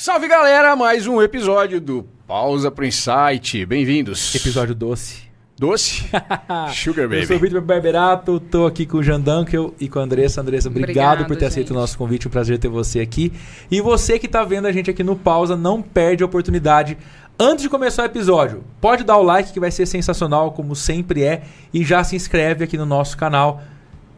[0.00, 3.66] Salve galera, mais um episódio do Pausa pro Insight.
[3.66, 4.32] Bem-vindos.
[4.32, 5.24] Episódio doce.
[5.58, 6.04] Doce?
[6.72, 7.22] Sugar Baby.
[7.22, 10.40] Eu sou o Vitor Barberato, tô aqui com o Jean Dunkel e com a Andressa.
[10.40, 11.80] Andressa, obrigado, Obrigado, por ter aceito o gente.
[11.80, 13.32] nosso convite, um prazer ter você aqui.
[13.68, 16.96] E você que tá vendo a gente aqui no Pausa, não perde a oportunidade.
[17.36, 21.24] Antes de começar o episódio, pode dar o like que vai ser sensacional, como sempre
[21.24, 21.42] é,
[21.74, 23.60] e já se inscreve aqui no nosso canal.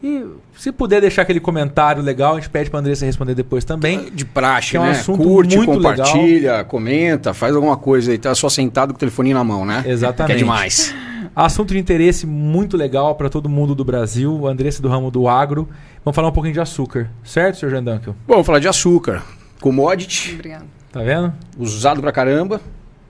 [0.02, 0.24] E
[0.56, 4.10] se puder deixar aquele comentário legal, a gente pede pra Andressa responder depois também.
[4.10, 4.92] De praxe, é um né?
[4.92, 8.18] assunto Curte, muito compartilha, comenta, faz alguma coisa aí.
[8.18, 9.84] Tá só sentado com o telefone na mão, né?
[9.86, 10.28] Exatamente.
[10.28, 10.94] Que é demais.
[11.36, 15.68] Assunto de interesse muito legal para todo mundo do Brasil, Andressa do ramo do agro.
[16.04, 17.70] Vamos falar um pouquinho de açúcar, certo, Sr.
[17.70, 18.14] Jean Dunkel?
[18.26, 19.22] Bom, vamos falar de açúcar.
[19.60, 20.64] Commodity, Obrigada.
[20.90, 21.32] Tá vendo?
[21.58, 22.60] usado pra caramba.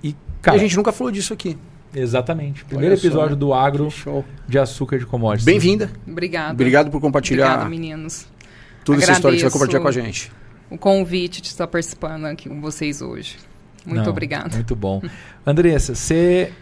[0.03, 1.57] E, cara, e a gente nunca falou disso aqui.
[1.95, 2.65] Exatamente.
[2.65, 3.07] Primeiro Olha só.
[3.07, 4.25] episódio do agro Que show.
[4.49, 5.45] de açúcar de commodities.
[5.45, 5.91] Bem-vinda.
[6.07, 6.53] Obrigada.
[6.53, 8.27] Obrigado por compartilhar Obrigada, meninos.
[8.85, 9.79] toda essa história que você vai Agradeço.
[9.79, 10.33] compartilhar com a gente.
[10.71, 13.37] O convite de estar participando aqui com vocês hoje.
[13.85, 14.55] Muito Não, obrigada.
[14.55, 15.03] Muito bom.
[15.47, 16.53] Andressa, você.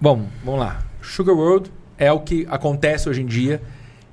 [0.00, 0.82] Bom, vamos lá.
[1.02, 3.60] Sugar World é o que acontece hoje em dia.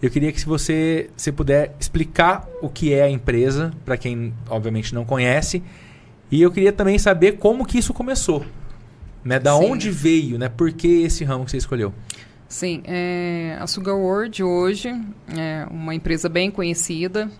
[0.01, 4.33] Eu queria que se você se puder explicar o que é a empresa, para quem
[4.49, 5.63] obviamente não conhece.
[6.29, 8.45] E eu queria também saber como que isso começou.
[9.23, 9.39] Né?
[9.39, 9.71] Da Sim.
[9.71, 10.49] onde veio, né?
[10.49, 11.93] Por que esse ramo que você escolheu?
[12.51, 14.89] Sim, é, a Sugar World hoje
[15.37, 17.31] é uma empresa bem conhecida,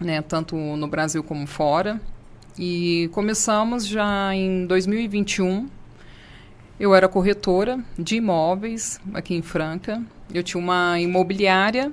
[0.00, 2.00] né, tanto no Brasil como fora.
[2.58, 5.68] E começamos já em 2021.
[6.80, 10.02] Eu era corretora de imóveis aqui em Franca.
[10.32, 11.92] Eu tinha uma imobiliária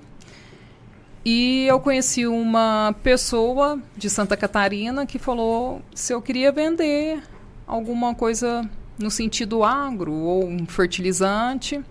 [1.26, 7.22] e eu conheci uma pessoa de Santa Catarina que falou se eu queria vender
[7.68, 8.70] alguma coisa
[9.00, 11.82] no sentido agro ou um fertilizante.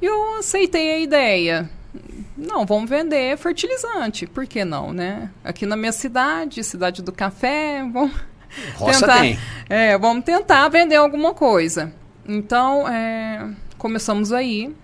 [0.00, 1.70] E eu aceitei a ideia.
[2.36, 4.26] Não, vamos vender fertilizante.
[4.26, 5.30] Por que não, né?
[5.44, 8.12] Aqui na minha cidade, cidade do café, vamos
[8.74, 9.38] Roça tentar, tem.
[9.68, 11.92] É, vamos tentar vender alguma coisa.
[12.26, 14.74] Então, é, começamos aí.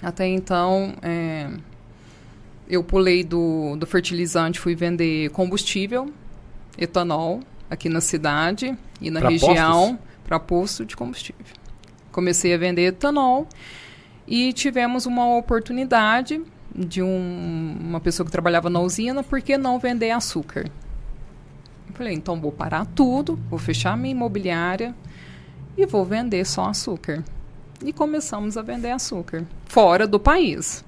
[0.00, 1.48] Até então, é,
[2.68, 6.12] eu pulei do, do fertilizante, fui vender combustível,
[6.76, 11.56] etanol, aqui na cidade e na Pra região, para posto de combustível.
[12.12, 13.48] Comecei a vender etanol
[14.26, 16.40] e tivemos uma oportunidade
[16.76, 20.66] de um- uma pessoa que trabalhava na usina, por que não vender açúcar?
[21.88, 24.94] Eu falei, então vou parar tudo, vou fechar minha imobiliária
[25.76, 27.24] e vou vender só açúcar.
[27.82, 30.84] E começamos a vender açúcar fora do país.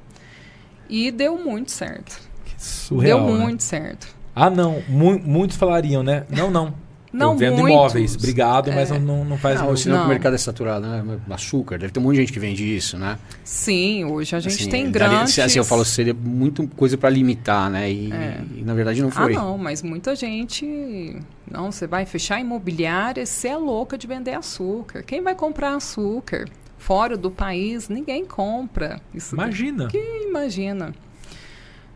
[0.89, 2.21] E deu muito certo.
[2.45, 3.45] Que surreal, deu né?
[3.45, 4.15] muito certo.
[4.35, 4.83] Ah, não.
[4.89, 6.27] Mu- muitos falariam, né?
[6.29, 6.75] Não, não.
[7.13, 7.71] Não eu vendo muitos.
[7.71, 8.15] imóveis.
[8.15, 8.99] Obrigado, mas É.
[8.99, 9.81] não, não faz Não, muito.
[9.81, 10.09] senão que o Não.
[10.11, 11.19] mercado é saturado, né?
[11.31, 13.19] Açúcar, deve ter um monte de gente que vende isso, né?
[13.43, 15.39] Sim, hoje a gente Assim, tem grandes...
[15.39, 17.91] Assim, eu falo, seria muito coisa para limitar, né?
[17.91, 18.41] E, É.
[18.57, 19.33] e, na verdade não Ah, foi.
[19.35, 21.17] não, mas muita gente.
[21.51, 25.03] Não, você vai fechar imobiliária, você é louca de vender açúcar.
[25.03, 26.47] Quem vai comprar açúcar?
[26.79, 29.01] Fora do país, ninguém compra.
[29.13, 29.89] Isso Imagina.
[29.89, 30.95] Quem imagina?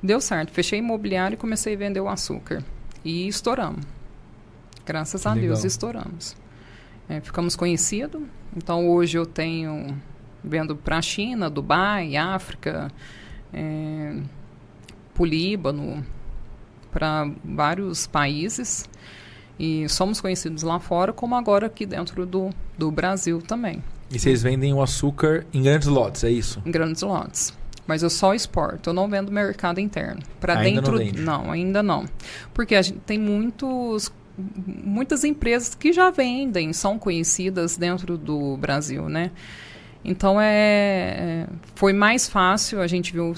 [0.03, 0.53] Deu certo.
[0.53, 2.63] Fechei a imobiliária e comecei a vender o açúcar.
[3.05, 3.81] E estouramos.
[4.87, 5.49] Graças a legal.
[5.49, 6.37] Deus, estouramos.
[7.09, 8.23] É, ficamos conhecidos.
[8.57, 9.97] Então, hoje eu tenho...
[10.47, 12.93] Vendo para a China, Dubai, África,
[13.51, 14.15] é,
[15.15, 16.05] pro Líbano,
[16.93, 18.87] para vários países.
[19.59, 24.43] E somos conhecidos lá fora, como agora aqui dentro do, do Brasil também, E vocês
[24.43, 26.61] vendem o açúcar em grandes lotes, é isso?
[26.67, 27.55] em grandes lotes.
[27.87, 30.21] Mas eu só exporto, eu não vendo mercado interno.
[30.39, 31.51] Para dentro, não vende?
[31.53, 32.05] ainda não.
[32.53, 39.09] Porque a gente tem muitos muitas empresas que já vendem, são conhecidas dentro do Brasil,
[39.09, 39.31] né?
[40.05, 43.33] Então é, é- foi mais fácil, a gente viu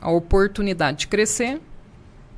[0.00, 1.60] a oportunidade de crescer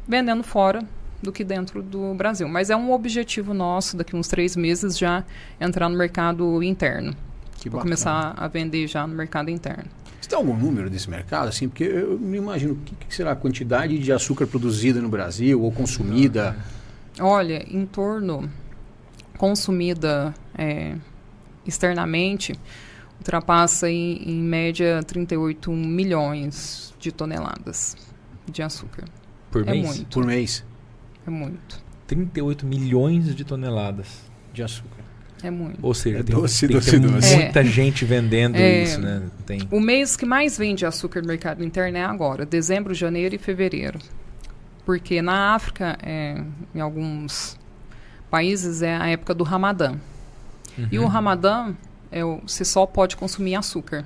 [0.09, 0.83] vendendo fora
[1.23, 2.49] do que dentro do Brasil.
[2.49, 5.23] Mas é um objetivo nosso, daqui uns três meses, já
[5.61, 7.15] entrar no mercado interno.
[7.61, 7.83] Que Vou bacana.
[7.85, 9.85] começar a vender já no mercado interno.
[10.21, 11.49] Você tem algum número desse mercado?
[11.49, 15.09] Assim, porque eu me imagino o que, que será a quantidade de açúcar produzida no
[15.09, 16.57] Brasil ou consumida.
[17.21, 18.51] Olha, em torno
[19.37, 20.97] consumida é,
[21.67, 22.55] externamente
[23.19, 27.97] ultrapassa em, em média 38 milhões de toneladas
[28.51, 29.05] de açúcar.
[29.51, 29.87] Por É mês?
[29.87, 30.07] muito.
[30.09, 30.65] Por mês.
[31.27, 31.81] É muito.
[32.07, 34.07] 38 milhões de toneladas
[34.53, 35.03] de açúcar.
[35.43, 35.79] É muito.
[35.83, 37.37] Ou seja, É tem, doce, tem doce, ter doce.
[37.37, 38.83] muita gente vendendo É.
[38.83, 39.23] isso, né?
[39.47, 39.61] Tem.
[39.71, 43.99] O mês que mais vende açúcar no mercado interno é agora, dezembro, janeiro e fevereiro.
[44.85, 46.43] Porque na África, é,
[46.75, 47.59] em alguns
[48.31, 49.95] países, é a época do Ramadã.
[50.91, 51.05] E Uhum.
[51.05, 51.75] o Ramadã,
[52.11, 54.05] é, o- você só pode consumir açúcar.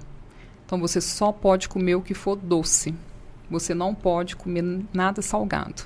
[0.64, 2.94] Então você só pode comer o que for doce.
[3.48, 5.84] Você não pode comer nada salgado.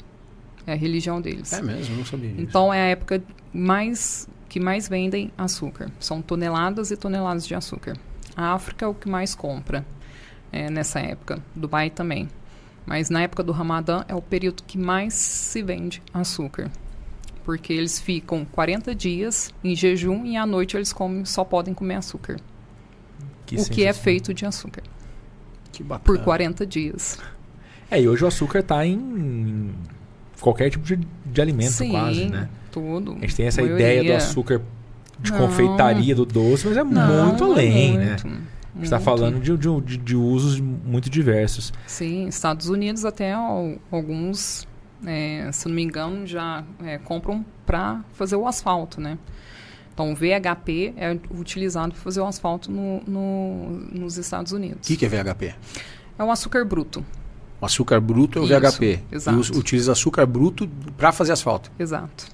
[0.66, 1.52] É a religião deles.
[1.52, 2.40] É mesmo, não sabia disso.
[2.42, 3.22] Então é a época
[3.52, 5.90] mais que mais vendem açúcar.
[6.00, 7.96] São toneladas e toneladas de açúcar.
[8.36, 9.84] A África é o que mais compra
[10.50, 11.38] é, nessa época.
[11.54, 12.28] Dubai também.
[12.86, 16.70] Mas na época do Ramadã é o período que mais se vende açúcar.
[17.44, 21.96] Porque eles ficam 40 dias em jejum e à noite eles comem, só podem comer
[21.96, 22.36] açúcar.
[23.46, 24.82] Que o que é feito de açúcar.
[25.72, 26.04] Que bacana.
[26.04, 27.18] Por 40 dias.
[27.90, 29.70] É, e hoje o açúcar tá em
[30.40, 32.48] qualquer tipo de, de alimento, Sim, quase, né?
[32.70, 33.12] tudo.
[33.12, 33.94] A gente tem essa Maioria.
[33.94, 34.62] ideia do açúcar
[35.18, 35.38] de Não.
[35.38, 38.04] confeitaria do doce, mas é Não, muito é além, né?
[38.06, 38.84] muito, gente muito.
[38.84, 41.72] está falando de, de, de, de usos muito diversos.
[41.86, 44.66] Sim, Estados Unidos até al- alguns,
[45.06, 49.18] é, se não me engano, já é, compram para fazer o asfalto, né?
[49.92, 54.86] Então, o VHP é utilizado para fazer o asfalto no, no- nos Estados O Unidos.
[54.88, 55.54] que, que é VHP?
[56.18, 57.04] É o açúcar bruto,
[57.60, 59.02] O açúcar bruto é o Isso, VHP.
[59.12, 59.52] exato.
[59.54, 61.70] E utiliza açúcar bruto para fazer asfalto.
[61.78, 62.26] exato.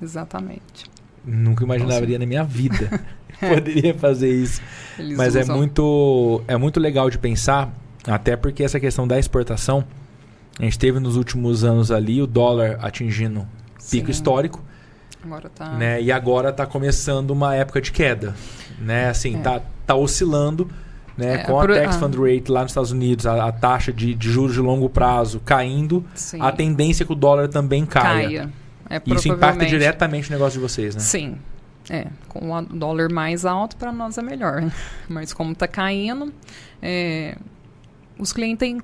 [0.00, 0.84] Exatamente.
[1.24, 3.02] Nunca imaginaria na minha vida
[3.40, 4.60] poderia fazer isso.
[4.98, 7.72] Eles Mas é usam- muito, é muito legal de pensar,
[8.06, 9.84] até porque essa questão da exportação,
[10.58, 13.46] a gente teve nos últimos anos ali o dólar atingindo
[13.90, 14.62] pico Sim, histórico,
[15.22, 15.70] Agora tá.
[15.74, 16.00] né?
[16.00, 18.34] E agora está começando uma época de queda,
[18.78, 19.10] né?
[19.10, 19.40] Assim, É.
[19.40, 20.70] tá, tá oscilando,
[21.16, 21.34] né?
[21.34, 24.14] É, Com a por- tax fund rate lá nos Estados Unidos, a, a taxa de,
[24.14, 28.22] de juros de longo prazo caindo, Sim, a tendência é que o dólar também caia.
[28.24, 28.50] caia.
[28.90, 31.00] É, Isso impacta diretamente o negócio de vocês, né?
[31.00, 31.38] Sim.
[31.88, 34.64] É, com o dólar mais alto, para nós é melhor.
[35.08, 36.34] Mas como está caindo,
[36.82, 37.38] é,
[38.18, 38.82] os, clientes,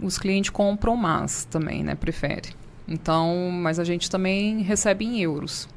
[0.00, 1.96] os clientes compram mais também, né?
[1.96, 2.50] Prefere.
[2.86, 5.68] Então, mas a gente também recebe em euros.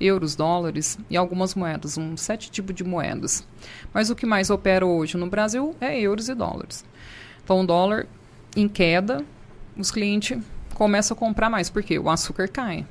[0.00, 3.46] Euros, dólares e algumas moedas, uns sete tipos de moedas.
[3.94, 6.84] Mas o que mais opera hoje no Brasil é euros e dólares.
[7.44, 8.08] Então, o dólar
[8.56, 9.24] em queda,
[9.76, 10.42] os clientes
[10.74, 12.84] começam a comprar mais, porque o açúcar cai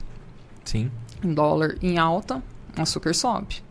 [0.63, 0.91] Sim.
[1.23, 2.41] em dólar em alta,
[2.77, 3.61] o açúcar sobe.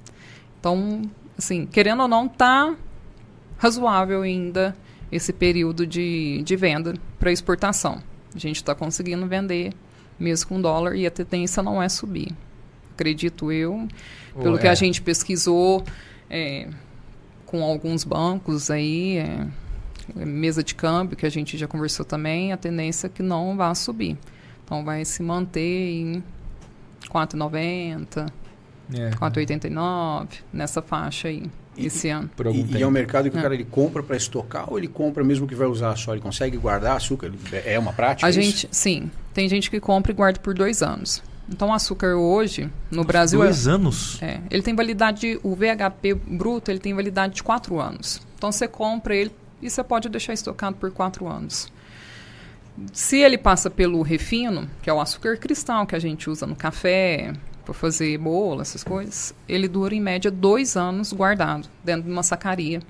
[0.59, 1.03] Então,
[1.37, 2.75] assim, querendo ou não, tá
[3.59, 4.77] razoável ainda
[5.11, 8.03] esse período de, de venda para exportação.
[8.35, 9.73] A gente está conseguindo vender
[10.19, 12.35] mesmo com dólar e a tendência não é subir.
[12.93, 13.87] Acredito eu,
[14.35, 14.71] pelo Ou que é.
[14.71, 15.85] a gente pesquisou
[16.29, 16.69] é,
[17.47, 19.47] com alguns bancos aí, é,
[20.15, 23.75] mesa de câmbio, que a gente já conversou também, a tendência é que não vai
[23.75, 24.19] subir.
[24.65, 26.25] Então vai se manter em
[27.09, 28.27] 4,90,
[28.95, 29.11] É.
[29.11, 31.45] 4,89, nessa faixa aí,
[31.77, 32.29] E- esse ano.
[32.37, 33.43] Por algum E, e é um mercado que o É.
[33.43, 36.13] cara ele compra para estocar ou ele compra mesmo que vai usar só?
[36.13, 37.27] Ele consegue guardar açúcar?
[37.27, 38.27] Ele- É uma prática?
[38.27, 38.41] A isso?
[38.41, 41.23] gente, sim, tem gente que compra e guarda por dois anos.
[41.51, 44.23] Então, o açúcar hoje, no Brasil, é, Dois anos?
[44.23, 48.21] é, ele tem validade, o VHP bruto, ele tem validade de quatro anos.
[48.37, 49.33] Então, você compra ele
[49.63, 51.69] e você pode deixar estocado por quatro anos.
[52.93, 56.57] Se ele passa pelo refino, que é o açúcar cristal que a gente usa no
[56.57, 57.33] café,
[57.65, 62.23] para fazer bolo, essas coisas, ele dura em média dois anos guardado dentro de uma
[62.23, 62.81] sacaria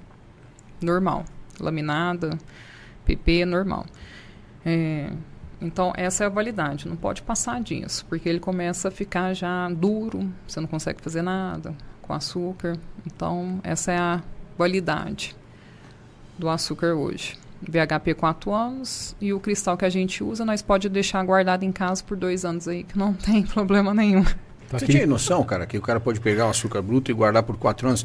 [0.80, 1.24] normal,
[1.58, 2.38] laminada,
[3.04, 3.86] PP normal.
[4.64, 5.10] É,
[5.60, 9.68] então, essa é a validade, não pode passar disso, porque ele começa a ficar já
[9.70, 12.78] duro, você não consegue fazer nada com açúcar.
[13.04, 14.22] Então, essa é a
[14.56, 15.34] validade
[16.38, 17.36] do açúcar hoje.
[17.62, 21.72] VHP 4 anos e o cristal que a gente usa, nós pode deixar guardado em
[21.72, 24.24] casa por dois anos aí, que não tem problema nenhum.
[24.66, 27.42] Então, Você tinha noção, cara, que o cara pode pegar o açúcar bruto e guardar
[27.42, 28.04] por quatro anos?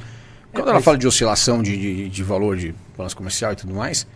[0.52, 3.56] Quando É, ela mas- fala de oscilação de, de, de valor de balanço comercial e
[3.56, 4.08] tudo mais,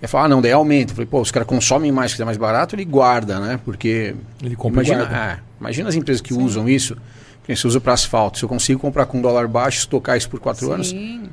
[0.00, 0.92] ela fala, ah, não, daí aumenta.
[0.92, 3.60] Eu falei, pô, os caras consomem mais, que é mais barato, ele guarda, né?
[3.64, 6.96] Porque Ele compra imagina, é, imagina as empresas que usam isso,
[7.44, 8.38] que você usa para asfalto.
[8.38, 11.24] Se eu consigo comprar com dólar baixo, estocar isso por quatro anos, Sim,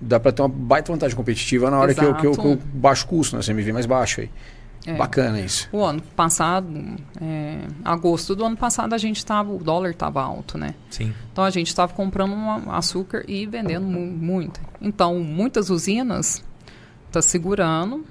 [0.00, 2.58] dá para ter uma baita vantagem competitiva na hora que eu, que, eu, que eu
[2.74, 3.42] baixo custo, né?
[3.42, 4.30] Você me vê mais baixo aí.
[4.86, 4.94] é.
[4.94, 5.68] Bacana isso.
[5.72, 6.68] O ano passado,
[7.20, 10.74] é, agosto do ano passado, a gente tava, o dólar estava alto, né?
[10.90, 11.12] Sim.
[11.32, 14.60] Então a gente estava comprando um açúcar e vendendo mu muito.
[14.80, 16.42] Então, muitas usinas
[17.10, 18.04] tá segurando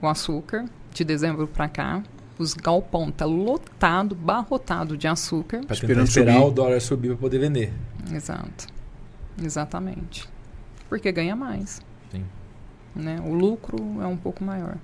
[0.00, 2.02] o açúcar de dezembro para cá.
[2.38, 5.58] Os galpão tá lotado, barrotado de açúcar.
[5.58, 6.46] Pra tentar Esperando esperar subir.
[6.46, 7.72] o dólar subir para poder vender.
[8.12, 8.66] Exato.
[9.42, 10.28] Exatamente.
[10.92, 11.80] Porque ganha mais.
[12.10, 12.22] Sim.
[12.94, 13.16] Né?
[13.24, 14.74] O lucro é um pouco maior.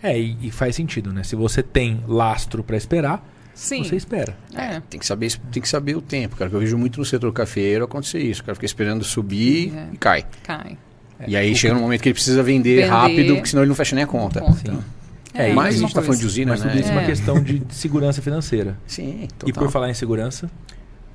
[0.00, 1.24] É, e, e faz sentido, né?
[1.24, 3.82] Se você tem lastro para esperar, Sim.
[3.82, 4.36] você espera.
[4.54, 4.80] É.
[4.88, 6.48] Tem que saber, tem que saber o tempo, cara.
[6.48, 8.42] Que eu vejo muito no setor cafeeiro acontecer isso.
[8.42, 9.88] O cara fica esperando subir É.
[9.92, 10.24] e cai.
[10.44, 10.78] Cai.
[11.26, 12.86] e aí o chega que- no momento que ele precisa vender, Vender.
[12.88, 14.40] rápido, porque senão ele não fecha nem a conta.
[14.40, 14.60] Conta.
[14.62, 14.84] Então,
[15.34, 16.80] É, mas a gente tá falando de usina, Mas tudo né?
[16.80, 17.06] isso é uma É.
[17.06, 18.78] questão de segurança financeira.
[18.86, 19.64] Sim, E total.
[19.64, 20.48] por falar em segurança,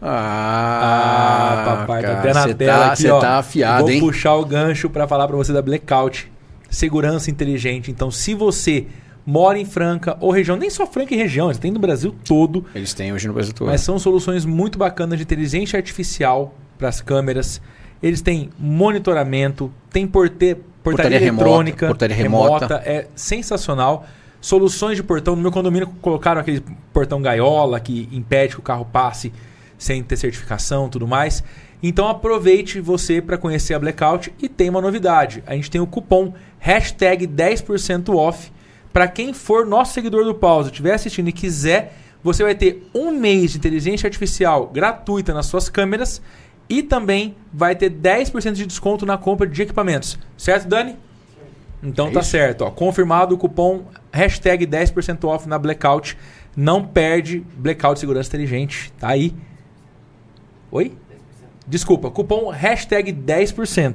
[0.02, 3.20] Ah, Ah, papai, tá cara, até na tela tá, aqui, ó.
[3.20, 4.00] tá afiado, Vou hein?
[4.00, 6.32] puxar o gancho para falar para você da Blackout.
[6.70, 7.90] Segurança inteligente.
[7.92, 8.86] Então, se você
[9.26, 12.66] mora em Franca ou região, nem só Franca e região, eles têm no Brasil todo.
[12.76, 13.68] Eles têm hoje no Brasil todo.
[13.68, 17.62] Mas são soluções muito bacanas de inteligência artificial para as câmeras.
[18.04, 22.82] Eles têm monitoramento, tem porte, portaria, Portaria remota, eletrônica, portaria remota.
[22.86, 24.06] é sensacional.
[24.42, 25.36] Soluções de portão.
[25.36, 29.34] No meu condomínio colocaram aquele portão gaiola que impede que o carro passe
[29.78, 31.44] sem ter certificação tudo mais.
[31.84, 35.44] Então aproveite você para conhecer a Blackout e tem uma novidade.
[35.46, 38.52] A gente tem o cupom hashtag 10% off.
[38.92, 43.12] Para quem for nosso seguidor do Pause, estiver assistindo e quiser, você vai ter um
[43.12, 46.22] mês de inteligência artificial gratuita nas suas câmeras
[46.68, 50.18] e também vai ter 10% de desconto na compra de equipamentos.
[50.38, 50.96] Certo, Dani?
[51.84, 52.30] Então É tá isso.
[52.32, 52.62] certo.
[52.64, 52.72] Ó.
[52.72, 56.18] Confirmado o cupom hashtag 10% off na Blackout.
[56.56, 58.92] Não perde Blackout Segurança Inteligente.
[58.98, 59.36] Tá aí.
[60.76, 60.92] Oi?
[61.66, 63.94] Desculpa, cupom hashtag 10%.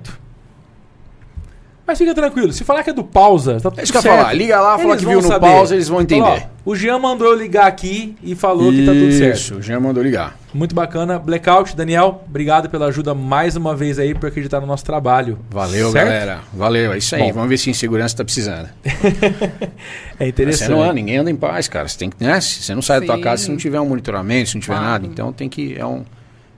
[1.86, 4.04] Mas fica tranquilo, se falar que é do pausa, tá tudo isso certo.
[4.16, 4.32] falar.
[4.32, 5.46] Liga lá, fala Eles que viu no saber.
[5.46, 6.22] pausa, eles vão entender.
[6.22, 9.36] Fala, ó, o Jean mandou eu ligar aqui e falou que tá tudo certo.
[9.36, 10.38] Isso, o Jean mandou ligar.
[10.54, 11.18] Muito bacana.
[11.18, 15.38] Blackout, Daniel, obrigado pela ajuda mais uma vez aí por acreditar no nosso trabalho.
[15.50, 16.04] Valeu, Certo?
[16.06, 16.40] galera.
[16.54, 17.22] Valeu, é isso aí.
[17.22, 17.32] Bom.
[17.32, 18.68] Vamos ver se em segurança tá precisando.
[20.18, 20.66] É interessante.
[20.66, 21.88] Você não anda, ninguém anda em paz, cara.
[21.88, 22.40] Você tem que, né?
[22.40, 23.22] Você não sai da tua Sim.
[23.22, 24.86] casa se não tiver um monitoramento, se não tiver Claro.
[24.90, 25.06] nada.
[25.06, 25.74] Então tem que.
[25.78, 26.04] É um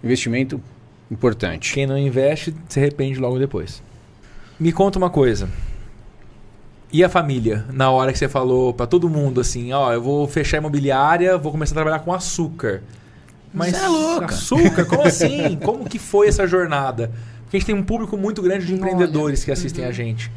[0.02, 0.61] investimento
[1.11, 1.73] importante.
[1.75, 3.82] Quem não investe se arrepende logo depois.
[4.59, 5.49] Me conta uma coisa.
[6.92, 7.64] E a família?
[7.73, 11.38] Na hora que você falou pra todo mundo assim, ó, eu vou fechar a imobiliária,
[11.38, 12.82] vou começar a trabalhar com açúcar.
[13.52, 14.26] Mas Você é louca.
[14.26, 14.85] açúcar?
[14.85, 15.56] Como assim?
[15.56, 17.11] Como que foi essa jornada?
[17.44, 20.30] Porque a gente tem um público muito grande de Olha, empreendedores que assistem a gente.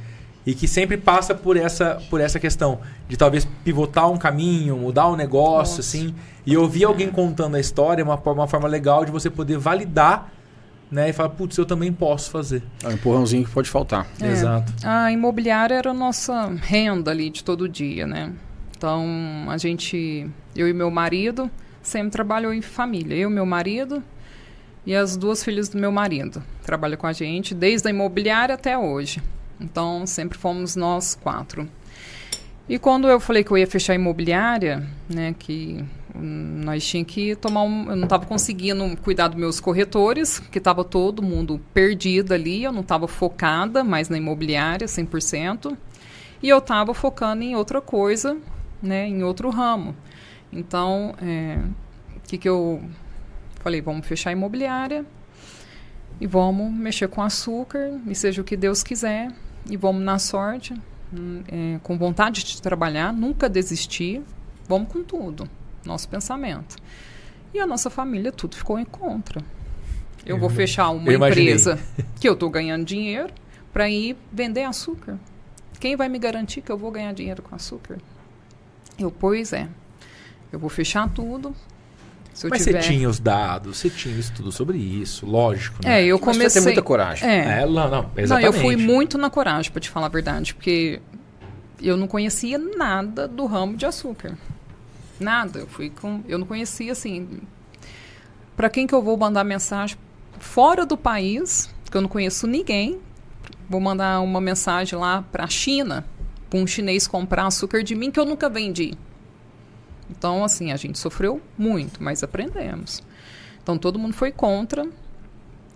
[0.46, 5.08] E que sempre passa por essa, por essa questão de talvez pivotar um caminho, mudar
[5.08, 5.82] um negócio, Nossa.
[5.82, 6.14] assim.
[6.46, 10.32] E ouvir alguém contando a história é uma, uma forma legal de você poder validar
[10.92, 11.10] né?
[11.10, 12.64] E falar, putz, eu também posso fazer.
[12.84, 14.08] É um empurrãozinho que pode faltar.
[14.22, 14.28] É.
[14.28, 14.72] Exato.
[14.84, 18.32] A imobiliária era a nossa renda ali de todo dia, né?
[18.78, 19.06] Então,
[19.50, 21.50] a gente, eu e meu marido,
[21.82, 23.16] sempre trabalhou em família.
[23.16, 24.04] Eu, meu marido
[24.86, 26.44] e as duas filhas do meu marido.
[26.64, 29.22] Trabalham com a gente desde a imobiliária até hoje.
[29.60, 31.70] Então, sempre fomos nós quatro.
[32.68, 35.86] E quando eu falei que eu ia fechar a imobiliária, né, que
[36.18, 37.90] nós tínhamos que tomar um.
[37.90, 42.72] Eu não estava conseguindo cuidar dos meus corretores, que estava todo mundo perdido ali, eu
[42.72, 45.78] não estava focada mais na imobiliária 100%,
[46.42, 48.38] e eu estava focando em outra coisa,
[48.82, 49.96] né, em outro ramo.
[50.52, 51.60] Então, é,
[52.16, 52.82] o que, que eu
[53.62, 53.82] falei?
[53.82, 55.06] Vamos fechar a imobiliária
[56.20, 59.32] e vamos mexer com açúcar, e seja o que Deus quiser,
[59.70, 60.74] e vamos na sorte
[61.14, 64.22] hum, é, com vontade de trabalhar, nunca desistir,
[64.68, 65.50] vamos com tudo,
[65.86, 66.76] nosso pensamento.
[67.54, 69.42] E a nossa família, tudo ficou em contra.
[70.26, 71.46] Eu, Eu vou fechar uma imaginei.
[71.46, 71.80] empresa
[72.20, 73.34] que eu estou ganhando dinheiro
[73.72, 75.18] para ir vender açúcar.
[75.80, 77.98] Quem vai me garantir que eu vou ganhar dinheiro com açúcar?
[78.98, 79.68] Eu, pois é.
[80.52, 81.54] Eu vou fechar tudo.
[82.44, 82.82] Mas tiver...
[82.82, 86.02] você tinha os dados, você tinha estudo sobre isso, lógico, né?
[86.02, 86.50] É, eu Mas comecei...
[86.50, 87.28] Você tem muita coragem.
[87.28, 88.46] É, É, não, não, Não, exatamente.
[88.46, 91.02] eu fui muito na coragem, para te falar a verdade, porque
[91.82, 94.38] eu não conhecia nada do ramo de açúcar.
[95.20, 95.60] Nada.
[95.60, 97.40] Eu fui com, eu não conhecia assim.
[98.56, 99.98] Para quem que eu vou mandar mensagem
[100.40, 103.00] fora do país, que eu não conheço ninguém,
[103.70, 106.06] vou mandar uma mensagem lá para a China,
[106.50, 108.94] para um chinês comprar açúcar de mim que eu nunca vendi.
[110.10, 113.02] Então, assim, a gente sofreu muito, mas aprendemos.
[113.62, 114.88] Então, todo mundo foi contra.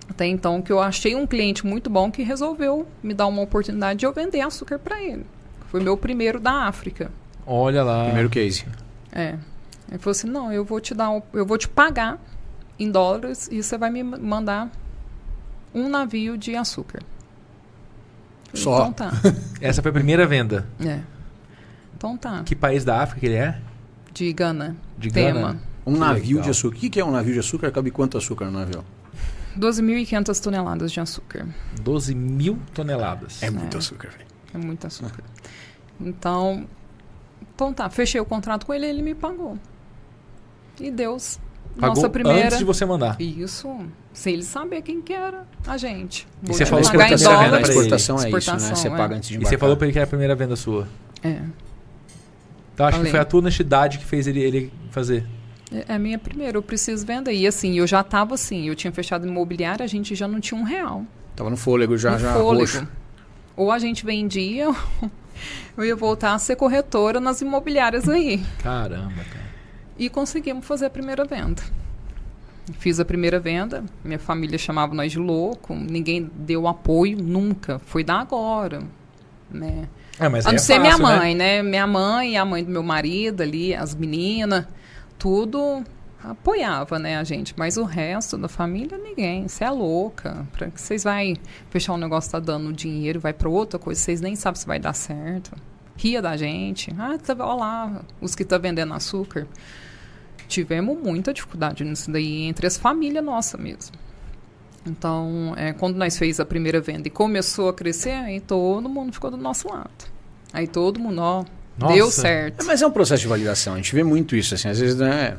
[0.10, 4.00] Até então, que eu achei um cliente muito bom que resolveu me dar uma oportunidade
[4.00, 5.26] de eu vender açúcar para ele.
[5.68, 7.12] Foi meu primeiro da África.
[7.46, 8.06] Olha lá.
[8.06, 8.66] Primeiro case.
[9.12, 9.38] É.
[9.90, 12.20] Ele falou assim: não, eu vou te dar, um- eu vou te pagar
[12.80, 14.72] em dólares e você vai me mandar
[15.74, 17.02] um navio de açúcar.
[18.54, 18.78] Só?
[18.88, 19.12] Então tá.
[19.62, 20.68] Essa foi a primeira venda.
[20.84, 21.00] É.
[21.96, 22.44] Então tá.
[22.44, 23.60] Que país da África que ele é?
[24.14, 24.76] De Gana.
[24.98, 25.40] De Tema.
[25.40, 25.62] Gana?
[25.86, 26.44] Um Que navio legal.
[26.44, 26.76] de açúcar.
[26.78, 27.72] O que que é um navio de açúcar?
[27.72, 28.84] Cabe quanto açúcar no navio?
[29.58, 31.48] 12.500 toneladas de açúcar.
[31.82, 33.42] 12 mil toneladas.
[33.42, 33.78] É muito É.
[33.80, 34.26] açúcar, velho.
[34.54, 35.24] É muito açúcar.
[36.00, 36.66] Então,
[37.56, 39.58] então tá, fechei o contrato com ele ele me pagou.
[40.80, 41.40] E Deus,
[41.80, 42.46] Pagou nossa primeira.
[42.48, 43.20] antes de você mandar.
[43.20, 43.68] Isso,
[44.14, 46.26] sem ele saber quem que era a gente.
[46.42, 47.70] Vou você falou exportação, né, a pra ele.
[47.70, 48.60] exportação é isso, né?
[48.60, 48.92] Você é.
[48.92, 49.50] paga antes de E embarcar.
[49.52, 50.88] você falou pra ele que era a primeira venda sua.
[51.22, 51.42] É,
[52.80, 53.12] Então acho que Falei.
[53.12, 55.26] foi a tua honestidade que fez ele, ele fazer.
[55.70, 57.34] é a minha primeira, eu preciso vender.
[57.34, 60.58] E assim, eu já tava assim, eu tinha fechado imobiliária, a gente já não tinha
[60.58, 61.04] um real.
[61.36, 62.62] Tava no fôlego já, no já fôlego.
[62.62, 62.88] roxo.
[63.58, 64.78] Ou a gente vendia, ou
[65.76, 68.42] eu ia voltar a ser corretora nas imobiliárias aí.
[68.64, 69.50] Caramba, cara.
[69.98, 71.62] E conseguimos fazer a primeira venda.
[72.78, 78.06] Fiz a primeira venda, minha família chamava nós de louco, ninguém deu apoio nunca, foi
[78.06, 78.84] da agora.
[79.52, 79.90] né?
[80.20, 81.18] É, mas a não é ser minha fácil, né?
[81.18, 81.64] mãe, né?
[81.64, 84.66] Minha mãe e a mãe do meu marido ali, as meninas,
[85.18, 85.84] tudo
[86.24, 87.54] apoiava, né, a gente.
[87.58, 89.48] Mas o resto da família, ninguém.
[89.48, 90.46] Você é louca.
[90.52, 91.36] Pra que vocês vai
[91.70, 94.80] fechar um negócio, tá dando dinheiro, vai pra outra coisa, vocês nem sabem se vai
[94.80, 95.52] dar certo.
[95.96, 96.94] Ria da gente.
[96.98, 99.48] Ah, tá, olha lá, os que tá vendendo açúcar.
[100.48, 103.96] Tivemos muita dificuldade nisso daí, entre as famílias nossa mesmo.
[104.90, 109.14] Então, é, quando nós fez a primeira venda e começou a crescer, aí todo mundo
[109.14, 109.90] ficou do nosso lado.
[110.52, 111.46] Aí todo mundo, ó,
[111.78, 111.94] Nossa.
[111.94, 112.62] deu certo.
[112.62, 113.74] É, mas é um processo de validação.
[113.74, 114.68] A gente vê muito isso, assim.
[114.68, 115.38] Às vezes, né?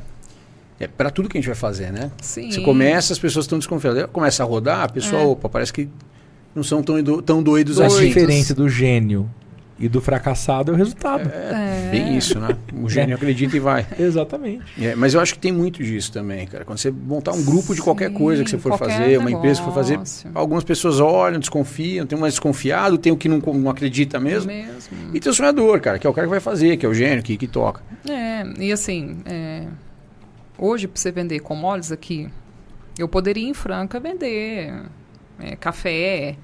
[0.78, 2.10] É para tudo que a gente vai fazer, né?
[2.22, 2.50] Sim.
[2.50, 4.06] Você começa, as pessoas estão desconfiadas.
[4.12, 5.24] Começa a rodar, a pessoa, É.
[5.26, 5.88] opa, parece que
[6.54, 7.96] não são tão, tão doidos A Doidos.
[7.98, 8.06] assim.
[8.08, 9.28] diferença do gênio
[9.80, 11.28] e do fracassado é o resultado.
[11.32, 11.90] É, É.
[11.90, 12.54] bem isso, né?
[12.74, 13.86] O gênio acredita e vai.
[13.98, 14.62] Exatamente.
[14.78, 16.64] É, mas eu acho que tem muito disso também, cara.
[16.64, 19.60] Quando você montar um grupo de qualquer Sim, coisa que você for fazer, uma empresa
[19.60, 20.30] que for fazer, negócio.
[20.34, 24.52] algumas pessoas olham, desconfiam, tem um mais desconfiado, tem o que não, não acredita mesmo.
[24.52, 25.14] Mesmo.
[25.14, 26.92] E tem o sonhador, cara, que é o cara que vai fazer, que é o
[26.94, 27.80] gênio, que, que toca.
[28.08, 29.64] É, e assim, é,
[30.58, 32.28] hoje para você vender commodities aqui,
[32.98, 34.74] eu poderia em Franca vender
[35.38, 36.36] é, café,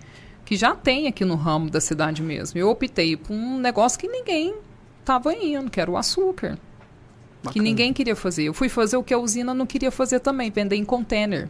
[0.46, 2.58] que já tem aqui no ramo da cidade mesmo.
[2.58, 4.54] Eu optei por um negócio que ninguém
[5.00, 6.56] estava indo, que era o açúcar.
[7.42, 7.64] Que Bacana.
[7.64, 8.44] ninguém queria fazer.
[8.44, 11.48] Eu fui fazer o que a usina não queria fazer também, vender em container.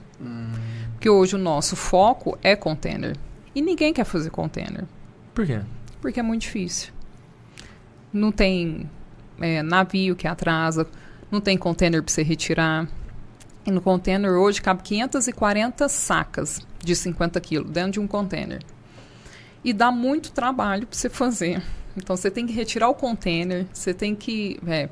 [0.94, 3.14] Porque hoje o nosso foco é container.
[3.54, 4.84] E ninguém quer fazer container.
[5.34, 5.60] Por quê?
[6.00, 6.90] Porque é muito difícil.
[8.10, 8.88] Não tem
[9.38, 10.86] é, navio que atrasa,
[11.30, 12.88] não tem container para você retirar.
[13.66, 18.62] E no container hoje cabe 540 sacas de 50 quilos dentro de um container.
[19.66, 21.60] E dá muito trabalho para você fazer.
[21.96, 24.58] Então você tem que retirar o container, você tem que.
[24.66, 24.88] É,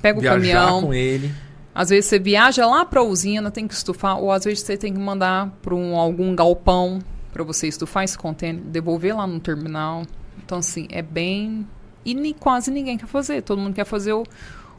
[0.00, 0.82] pega o Viajar caminhão.
[0.82, 1.32] com ele.
[1.74, 4.76] Às vezes você viaja lá para a usina, tem que estufar, ou às vezes você
[4.76, 7.00] tem que mandar para um, algum galpão
[7.32, 10.02] para você estufar esse container, devolver lá no terminal.
[10.44, 11.66] Então, assim, é bem.
[12.04, 13.42] E ni- quase ninguém quer fazer.
[13.42, 14.22] Todo mundo quer fazer o,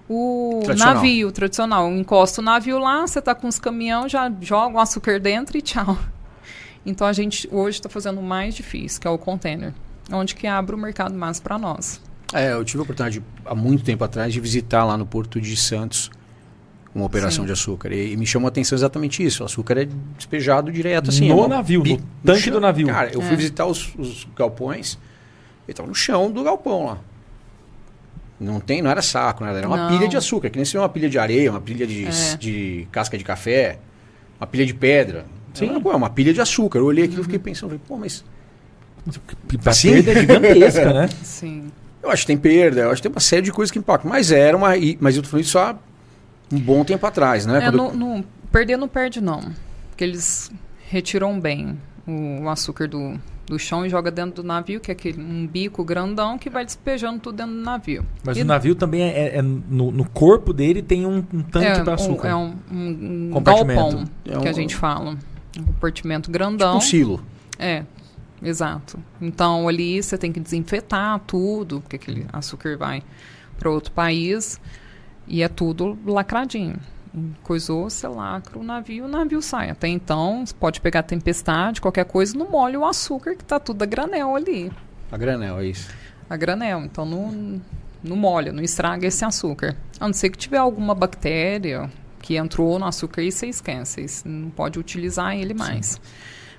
[0.08, 0.94] o Tradicional.
[0.96, 1.92] navio tradicional.
[1.92, 5.62] Encosta o navio lá, você tá com os caminhões, já joga o açúcar dentro e
[5.62, 5.98] tchau.
[6.86, 9.74] Então a gente hoje está fazendo o mais difícil, que é o container.
[10.12, 12.00] Onde que abre o mercado mais para nós.
[12.34, 15.56] É, eu tive a oportunidade há muito tempo atrás de visitar lá no Porto de
[15.58, 16.12] Santos
[16.94, 17.48] uma operação Sim.
[17.48, 17.92] de açúcar.
[17.92, 19.42] E, e me chamou a atenção exatamente isso.
[19.44, 21.28] O açúcar é despejado direto assim.
[21.28, 22.54] No é uma navio, bi- no tanque chão.
[22.54, 22.88] do navio.
[22.88, 23.26] Cara, eu É.
[23.26, 24.98] fui visitar os, os galpões
[25.68, 26.98] e tava no chão do galpão lá.
[28.40, 29.58] Não tem, não era saco, nada.
[29.58, 29.90] Era uma Não.
[29.98, 32.38] pilha de açúcar, que nem se vê uma pilha de areia, uma pilha de, É.
[32.38, 33.80] de casca de café,
[34.40, 35.26] uma pilha de pedra.
[35.56, 35.68] Sim.
[35.70, 35.82] Sim.
[35.92, 36.80] É uma pilha de açúcar.
[36.80, 38.24] Eu olhei aquilo e fiquei pensando, falei, pô, mas
[39.66, 39.92] A Assim?
[39.94, 41.08] perda é gigantesca, né?
[41.24, 41.68] Sim.
[42.02, 44.10] Eu acho que tem perda, eu acho que tem uma série de coisas que impactam.
[44.10, 44.70] Mas era uma.
[45.00, 45.76] Mas eu tô falando isso há
[46.52, 47.58] um bom tempo atrás, né?
[47.58, 49.42] É, Quando- não, não- perder não perde, não.
[49.90, 50.52] Porque eles
[50.90, 54.94] retiram bem o, o açúcar do, do chão e joga dentro do navio, que é
[54.94, 58.06] aquele, um bico grandão que vai despejando tudo dentro do navio.
[58.24, 61.42] Mas E- o navio também é, é- é no, no corpo dele tem um, um
[61.42, 62.28] tanque é, para um, açúcar.
[62.30, 63.80] é um, um, um Compartimento.
[63.82, 65.18] galpão, É que a um- gente fala.
[65.58, 66.78] Um compartimento tipo grandão.
[66.78, 67.24] um silo.
[67.58, 67.84] É,
[68.42, 69.00] exato.
[69.22, 73.04] Então ali você tem que desinfetar tudo, porque aquele açúcar vai
[73.58, 74.60] para outro país
[75.28, 76.76] e é tudo lacradinho.
[77.44, 79.70] Coisou, você lacra o navio, o navio sai.
[79.70, 83.82] Até então, você pode pegar tempestade, qualquer coisa, não molha o açúcar, que tá tudo
[83.84, 84.70] a granel ali.
[85.10, 85.90] A granel, é isso.
[86.30, 86.82] A granel.
[86.82, 87.62] Então não,
[88.04, 89.78] não molha, não estraga esse açúcar.
[89.98, 91.90] A não ser que tiver alguma bactéria
[92.26, 94.08] que entrou no açúcar e você esquece.
[94.08, 96.02] Você não pode utilizar ele mais.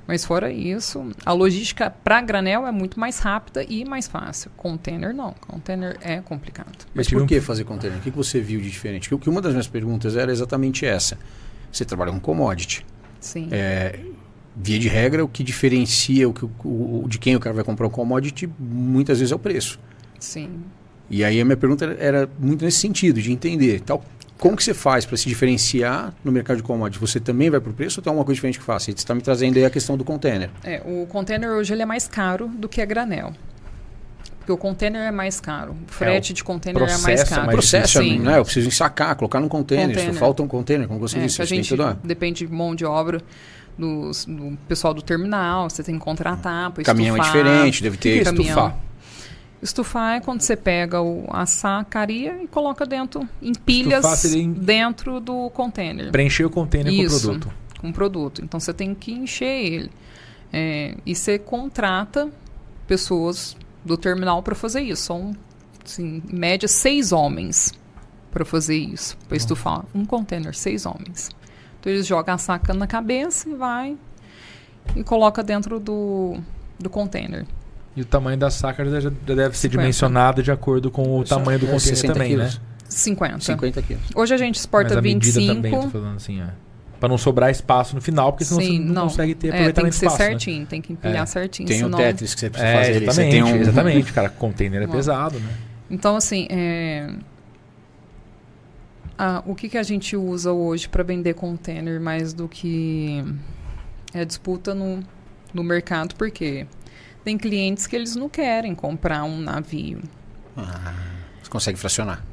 [0.07, 4.49] Mas fora isso, a logística para granel é muito mais rápida e mais fácil.
[4.57, 5.33] Container não.
[5.41, 6.87] Container é complicado.
[6.95, 7.99] Mas por que fazer container?
[7.99, 9.09] O que que você viu de diferente?
[9.09, 11.19] Que, que uma das minhas perguntas era exatamente essa.
[11.73, 12.87] Você trabalha com commodity.
[13.21, 13.49] Sim.
[13.51, 13.99] É,
[14.55, 17.65] via de regra, o que diferencia o, que, o, o- de quem o cara vai
[17.65, 19.81] comprar um commodity muitas vezes é o preço.
[20.21, 20.51] Sim.
[21.11, 23.81] E aí a minha pergunta era, era muito nesse sentido, de entender.
[23.81, 24.05] Tal,
[24.38, 27.01] como que você faz para se diferenciar no mercado de commodity?
[27.01, 28.87] Você também vai para o preço ou tem alguma coisa diferente que faça?
[28.87, 30.51] Você está me trazendo aí a questão do container.
[30.62, 33.33] É, o container hoje ele é mais caro do que a granel.
[34.38, 35.72] Porque o container é mais caro.
[35.72, 37.49] O frete de container é mais é caro.
[37.49, 38.20] O processo, Sim.
[38.20, 38.38] né?
[38.38, 39.88] Eu preciso ensacar, colocar num container.
[39.88, 40.14] Container.
[40.14, 42.85] Falta um container, como você É, disse, que a gente que depende de mão de
[42.85, 43.20] obra
[43.77, 47.42] dos- do, pessoal do terminal, você tem que contratar para Caminhão é estufar.
[47.42, 48.20] diferente, deve que, que ter.
[48.20, 48.75] é caminhão.
[49.62, 50.16] Estufar?
[50.16, 55.51] É quando você pega o, a sacaria e coloca dentro, em pilhas em- dentro do
[55.51, 56.11] container.
[56.11, 57.29] Preencher o container Isso.
[57.29, 57.55] com o produto.
[57.81, 58.42] Com produto.
[58.45, 59.90] Então você tem que encher ele.
[60.53, 62.31] É, e você contrata
[62.87, 65.03] pessoas do terminal para fazer isso.
[65.03, 65.33] São,
[65.85, 67.73] assim, em média, seis homens
[68.31, 69.16] para fazer isso.
[69.29, 71.31] Para estufar um container, seis homens.
[71.81, 73.97] Então eles jogam a saca na cabeça e vai
[74.95, 76.37] e coloca dentro do,
[76.79, 77.47] do container.
[77.97, 79.69] E o tamanho da saca já, já deve ser 50.
[79.71, 82.55] dimensionado de acordo com o tamanho do é container 60 também, quilos.
[82.55, 82.61] né?
[82.89, 83.41] 50.
[83.41, 84.03] 50 quilos.
[84.15, 85.55] Hoje a gente Mas exporta a medida 25.
[85.55, 86.47] também, tô falando assim, ó.
[87.01, 89.03] Pra não sobrar espaço no final, porque senão Sim, você não, não.
[89.05, 90.29] consegue ter É, tem aproveitamento que ser espaço, né?
[90.31, 91.27] certinho, tem que empilhar É.
[91.27, 91.69] certinho.
[91.69, 91.99] Tem o senão...
[91.99, 92.99] Tetris que você precisa É, fazer ali.
[92.99, 93.57] Você exatamente, tem um...
[93.61, 94.29] exatamente, cara.
[94.31, 95.51] Container é pesado, né?
[95.91, 97.11] Então, assim, é,
[99.19, 103.25] ah, o que, que a gente usa hoje para vender container mais do que
[104.13, 105.01] é disputa no,
[105.55, 106.15] no mercado?
[106.17, 106.67] Porque
[107.27, 110.01] tem clientes que eles não querem comprar um navio.
[110.57, 110.95] Ah,
[111.43, 112.25] você consegue fracionar.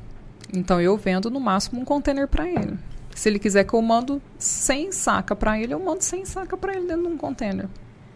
[0.53, 2.77] Então, eu vendo no máximo um container para ele.
[3.15, 6.75] Se ele quiser que eu mando 100 saca para ele, eu mando 100 saca para
[6.75, 7.67] ele dentro de um container.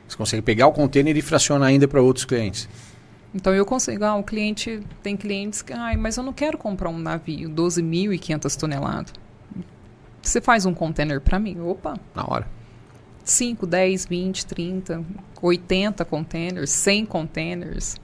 [0.08, 2.70] Você consegue pegar o container e fracionar ainda para outros clientes.
[3.34, 6.90] Então eu consigo, ah, o cliente, tem clientes que, ai, mas eu não quero comprar
[6.90, 9.14] um navio 12.500 toneladas.
[10.22, 11.60] Você faz um container para mim?
[11.60, 12.48] Opa, Na hora.
[13.30, 15.04] 5, 10, 20, 30,
[15.42, 17.96] 80 containers, 100 containers,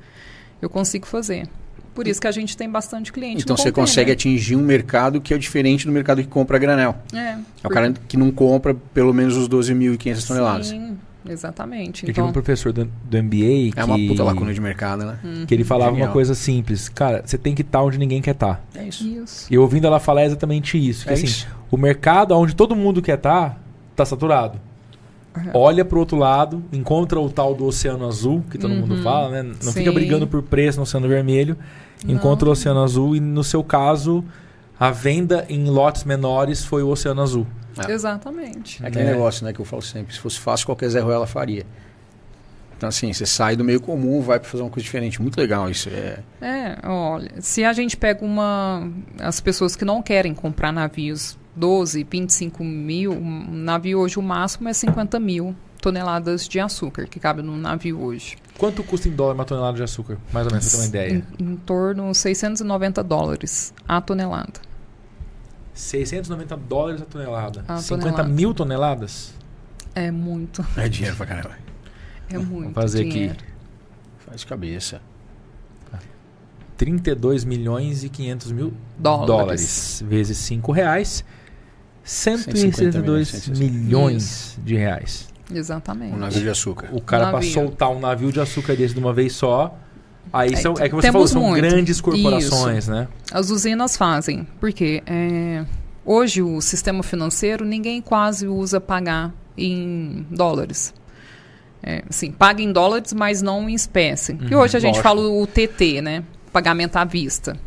[0.61, 1.47] eu consigo fazer.
[1.95, 3.87] Por isso que a gente tem bastante cliente Então no você container.
[3.87, 6.95] consegue atingir um mercado que é diferente do mercado que compra granel.
[7.13, 7.17] É,
[7.63, 10.67] É o cara que não compra pelo menos os 12.500 toneladas.
[10.69, 10.97] Sim,
[11.29, 12.03] exatamente.
[12.03, 15.05] Eu tive um Então, professor do, do MBA que, É uma puta lacuna de mercado,
[15.05, 15.19] né?
[15.47, 16.07] que ele falava Genial.
[16.07, 16.89] uma coisa simples.
[16.89, 18.63] Cara, você tem que estar onde ninguém quer estar.
[18.73, 19.07] É isso.
[19.07, 19.47] isso.
[19.53, 21.03] E ouvindo ela falar é exatamente isso.
[21.05, 21.47] Que, É assim, isso.
[21.69, 23.61] o mercado onde todo mundo quer estar,
[23.95, 24.59] tá saturado.
[25.35, 25.51] É.
[25.53, 29.03] Olha pro outro lado, encontra o tal do oceano azul, que todo mundo Uhum.
[29.03, 29.43] fala, né?
[29.63, 29.93] Não fica Sim.
[29.93, 31.57] brigando por preço no oceano vermelho.
[32.07, 32.49] Encontra Não.
[32.51, 34.23] o oceano azul e, no seu caso,
[34.79, 37.47] a venda em lotes menores foi o oceano azul.
[37.87, 37.91] É.
[37.91, 38.83] Exatamente.
[38.83, 39.11] É aquele né?
[39.13, 40.13] negócio, né, que eu falo sempre.
[40.13, 41.65] Se fosse fácil, qualquer Zé Ruela faria.
[42.77, 45.21] Então, assim, você sai do meio comum, vai para fazer uma coisa diferente.
[45.21, 45.89] Muito legal isso.
[45.89, 48.87] É, É, olha, se a gente pega uma.
[49.19, 54.69] As pessoas que não querem comprar navios 12, 25 mil, um navio hoje o máximo
[54.69, 58.37] é 50 mil toneladas de açúcar que cabe no navio hoje.
[58.57, 60.17] Quanto custa em dólar uma tonelada de açúcar?
[60.31, 61.25] Mais ou menos, pra ter uma ideia.
[61.39, 64.61] Em, em torno de 690 dólares a tonelada.
[65.73, 67.65] 690 dólares a tonelada.
[67.67, 68.29] A 50 tonelada.
[68.29, 69.33] mil toneladas?
[69.93, 71.57] É muito, é dinheiro pra caramba.
[72.29, 72.73] é muito.
[72.73, 73.33] fazer dinheiro.
[73.33, 73.45] aqui.
[74.25, 75.01] Faz de cabeça.
[76.77, 79.27] 32 milhões e 500 mil Dólares.
[79.27, 81.42] dólares, vezes 5 reais, 152
[82.03, 85.27] 162 milhões de reais.
[85.53, 86.13] Exatamente.
[86.13, 86.89] Um navio de açúcar.
[86.91, 87.51] O cara para Navio.
[87.53, 89.77] soltar um navio de açúcar desse de uma vez só,
[90.31, 91.61] aí É, são, é que você temos falou, são muito.
[91.61, 93.07] grandes corporações, né?
[93.31, 95.65] As usinas fazem, porque é,
[96.05, 100.93] hoje o sistema financeiro ninguém quase usa pagar em dólares.
[101.85, 104.37] É, assim, paga em dólares, mas não em espécie.
[104.49, 105.03] E Uhum, hoje a gente lógico.
[105.03, 106.23] fala o TT, né?
[106.53, 107.57] Pagamento à vista.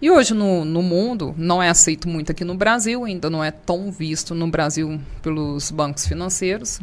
[0.00, 3.50] E hoje no, no mundo, não é aceito muito aqui no Brasil, ainda não é
[3.50, 6.80] tão visto no Brasil pelos bancos financeiros.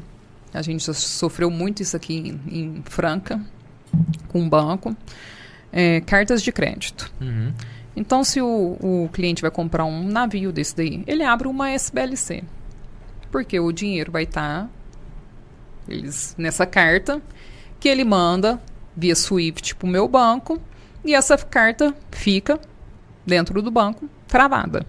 [0.54, 3.42] A gente já sofreu muito isso aqui em, em Franca,
[4.28, 4.96] com o banco.
[5.72, 7.12] É, cartas de crédito.
[7.20, 7.52] Uhum.
[7.96, 12.44] Então, se o, o cliente vai comprar um navio desse daí, ele abre uma SBLC.
[13.32, 14.70] Porque o dinheiro vai estar
[15.88, 17.22] eles nessa carta
[17.80, 18.62] que ele manda
[18.96, 20.60] via SWIFT para o meu banco
[21.04, 22.60] e essa carta fica
[23.28, 24.86] dentro do banco travada.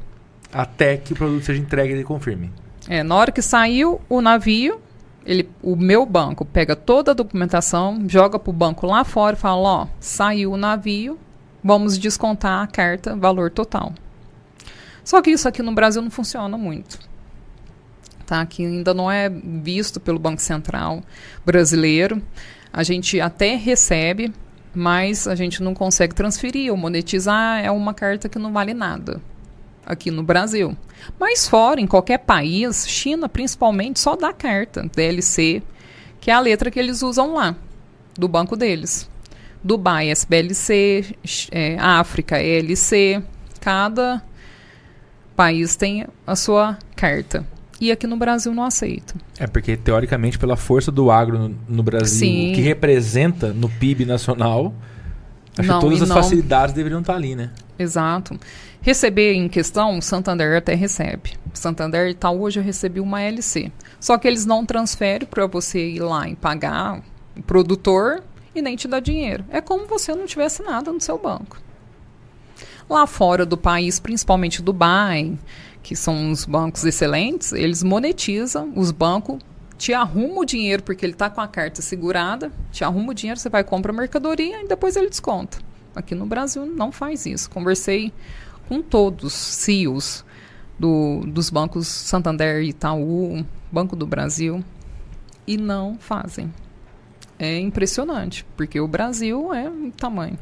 [0.53, 2.51] Até que o produto seja entregue e ele confirme.
[2.88, 4.81] É, na hora que saiu o navio,
[5.27, 9.38] ele, o meu banco pega toda a documentação, joga para o banco lá fora e
[9.38, 11.18] fala: ó, saiu o navio,
[11.62, 13.92] vamos descontar a carta, valor total.
[15.05, 16.98] Só que isso aqui no Brasil não funciona muito.
[18.24, 18.44] Tá?
[18.44, 21.03] Que ainda não é visto pelo Banco Central
[21.44, 22.22] brasileiro.
[22.70, 24.33] A gente até recebe,
[24.78, 27.64] mas a gente não consegue transferir ou monetizar.
[27.64, 29.20] É uma carta que não vale nada
[29.84, 30.76] aqui no Brasil.
[31.18, 35.62] Mas fora, em qualquer país, China principalmente, só dá carta DLC,
[36.20, 37.56] que é a letra que eles usam lá,
[38.14, 39.10] do banco deles.
[39.64, 41.16] Dubai, SBLC,
[41.50, 43.20] é, África, ELC.
[43.60, 44.22] Cada
[45.34, 47.44] país tem a sua carta.
[47.80, 49.14] E aqui no Brasil não aceita.
[49.38, 52.52] É porque, teoricamente, pela força do agro no, no Brasil, Sim.
[52.54, 54.74] que representa no PIB nacional,
[55.56, 57.50] acho Não, que todas as não- facilidades deveriam estar ali, né?
[57.78, 58.38] Exato.
[58.80, 61.34] Receber em questão, Santander até recebe.
[61.54, 63.70] Santander e tal, hoje eu recebi uma LC.
[64.00, 67.00] Só que eles não transferem para você ir lá e pagar
[67.36, 68.22] o produtor
[68.54, 69.44] e nem te dar dinheiro.
[69.50, 71.60] É como você não tivesse nada no seu banco.
[72.88, 75.36] Lá fora do país, principalmente Dubai,
[75.88, 79.38] que são uns bancos excelentes, eles monetizam, os bancos
[79.79, 83.40] te arrumam o dinheiro porque ele está com a carta segurada, te arruma o dinheiro,
[83.40, 85.57] você vai comprar a mercadoria e depois ele desconta.
[85.96, 87.48] Aqui no Brasil não faz isso.
[87.48, 88.12] Conversei
[88.68, 90.27] com todos os CEOs
[90.79, 94.62] do, dos bancos Santander, Itaú, Banco do Brasil,
[95.46, 96.53] e não fazem.
[97.38, 100.38] é impressionante, porque o Brasil é um tamanho.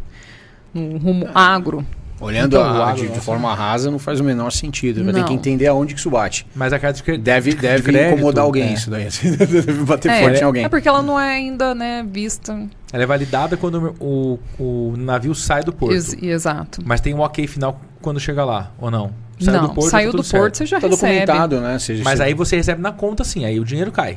[0.74, 1.86] No rumo agro.
[2.20, 5.04] Olhando Então, a- de, de forma rasa não faz o menor sentido.
[5.04, 6.46] Vai ter que entender aonde que isso bate.
[6.54, 7.22] Mas a carta de crédito.
[7.24, 8.72] Deve, deve crédito, incomodar alguém é.
[8.72, 9.04] isso daí.
[9.22, 10.64] deve bater é, forte em alguém.
[10.64, 12.58] é porque ela não é ainda né, vista.
[12.92, 15.92] Ela é validada quando o, o navio sai do porto.
[15.94, 16.82] Ex- exato.
[16.86, 19.10] Mas tem um ok final quando chega lá, ou não?
[19.38, 20.56] Saiu não, do porto, saiu tá do tudo porto, certo.
[20.56, 21.12] você já Tá recebe.
[21.20, 21.78] documentado, né?
[21.78, 24.16] Seja, Mas aí você recebe na conta sim, aí o dinheiro cai.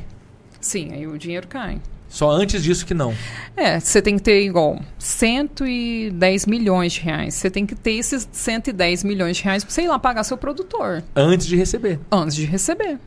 [0.62, 1.80] Sim, aí o dinheiro cai.
[2.10, 3.14] Só antes disso que não.
[3.56, 7.36] É, você tem que ter igual 110 milhões de reais.
[7.36, 10.36] Você tem que ter esses 110 milhões de reais para você ir lá pagar seu
[10.36, 12.00] produtor Antes de receber.
[12.12, 12.98] antes de receber.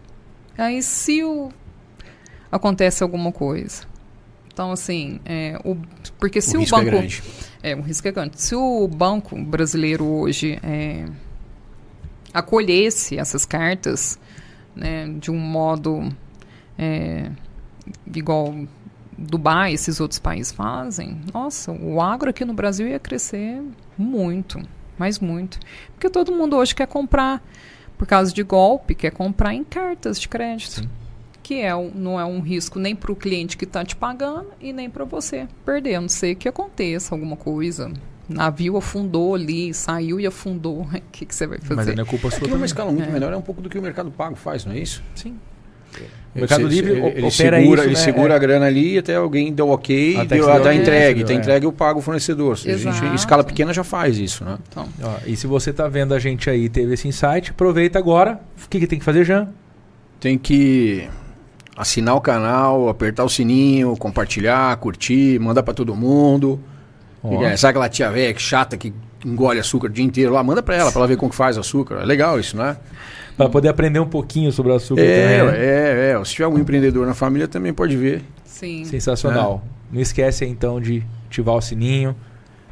[0.57, 1.51] Aí se o
[2.51, 3.83] acontece alguma coisa.
[4.53, 5.77] Então assim, é, o,
[6.19, 7.23] porque se o o, risco é banco grande.
[7.63, 8.41] é, um risco é grande.
[8.41, 11.07] Se o banco brasileiro hoje é,
[12.33, 14.19] acolhesse essas cartas
[14.77, 16.09] né, de um modo
[16.79, 17.31] é,
[18.15, 18.55] igual
[19.23, 23.63] Dubai, esses outros países fazem, nossa, o agro aqui no Brasil ia crescer
[23.97, 24.61] muito,
[24.99, 25.59] mas muito.
[25.95, 27.43] Porque todo mundo hoje quer comprar,
[27.97, 30.81] por causa de golpe, quer comprar em cartas de crédito.
[30.83, 30.89] Sim.
[31.43, 34.73] Que é, não é um risco nem para o cliente que está te pagando e
[34.73, 35.97] nem para você perder.
[35.97, 37.91] A não sei que aconteça alguma coisa.
[38.29, 40.87] Navio afundou ali, saiu e afundou.
[40.95, 41.97] O que, que você vai fazer?
[41.97, 42.65] Mas é culpa sua Aqui é uma também.
[42.67, 43.13] escala muito É.
[43.13, 45.03] menor, é um pouco do que o Mercado Pago faz, não é isso?
[45.17, 45.37] Sim.
[46.35, 47.95] O Mercado Ele- Livre ele, ele segura, isso, ele né?
[48.01, 48.37] segura É.
[48.37, 51.25] a grana ali até alguém deu ok, Até deu, que ah, deu ok, entregue, é.
[51.25, 52.53] tá entregue, eu pago o fornecedor.
[52.55, 54.57] A gente, em escala pequena já faz isso, né?
[54.71, 58.41] Então, Ó, e se você tá vendo a gente aí, teve esse insight, aproveita agora.
[58.65, 59.49] O que, que tem que fazer, Jean?
[60.19, 61.07] Tem que
[61.77, 66.59] assinar o canal, apertar o sininho, compartilhar, curtir, mandar pra todo mundo.
[67.43, 68.93] É, Sabe aquela tia velha que chata que
[69.25, 70.43] engole açúcar o dia inteiro lá?
[70.43, 71.97] Manda pra ela, pra ela ver como que faz açúcar.
[72.01, 72.77] É legal isso, né?
[73.37, 75.53] Pra poder aprender um pouquinho sobre o açúcar É, também.
[75.53, 75.65] né?
[75.67, 76.25] é, é.
[76.25, 78.23] Se tiver algum empreendedor na família, também pode ver.
[78.45, 78.85] sim.
[78.85, 79.65] Sensacional.
[79.91, 82.15] Não esquece então de ativar o sininho,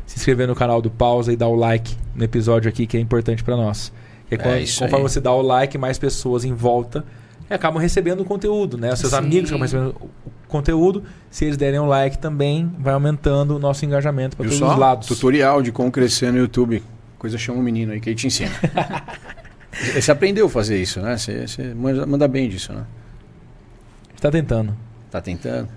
[0.06, 3.00] se inscrever no canal do Pausa e dar o like no episódio aqui que é
[3.00, 3.92] importante pra nós.
[4.30, 5.10] É É quando- isso conforme aí.
[5.10, 7.04] você dá o like, mais pessoas em volta
[7.50, 8.92] e acabam recebendo o conteúdo, né?
[8.92, 9.18] Os seus Sim.
[9.18, 9.94] amigos acabam recebendo
[10.24, 11.02] o conteúdo.
[11.30, 14.72] Se eles derem um like também, vai aumentando o nosso engajamento para todos só?
[14.72, 15.08] os lados.
[15.08, 16.82] Tutorial de como crescer no YouTube.
[17.18, 18.50] Coisa chama o menino aí que ele te ensina.
[19.94, 21.16] você aprendeu a fazer isso, né?
[21.16, 22.84] Você, você manda, bem disso, né?
[24.20, 24.76] Tá tentando.
[25.10, 25.68] Tá tentando?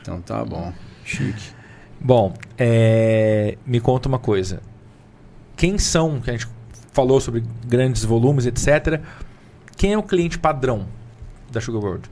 [0.00, 0.72] Então tá bom.
[1.04, 1.52] Chique.
[2.00, 4.60] Bom, é, me conta uma coisa.
[5.56, 6.46] Quem são, que a gente
[6.92, 9.00] falou sobre grandes volumes, etc.
[9.76, 10.86] Quem é o cliente padrão
[11.50, 12.10] da Sugar World?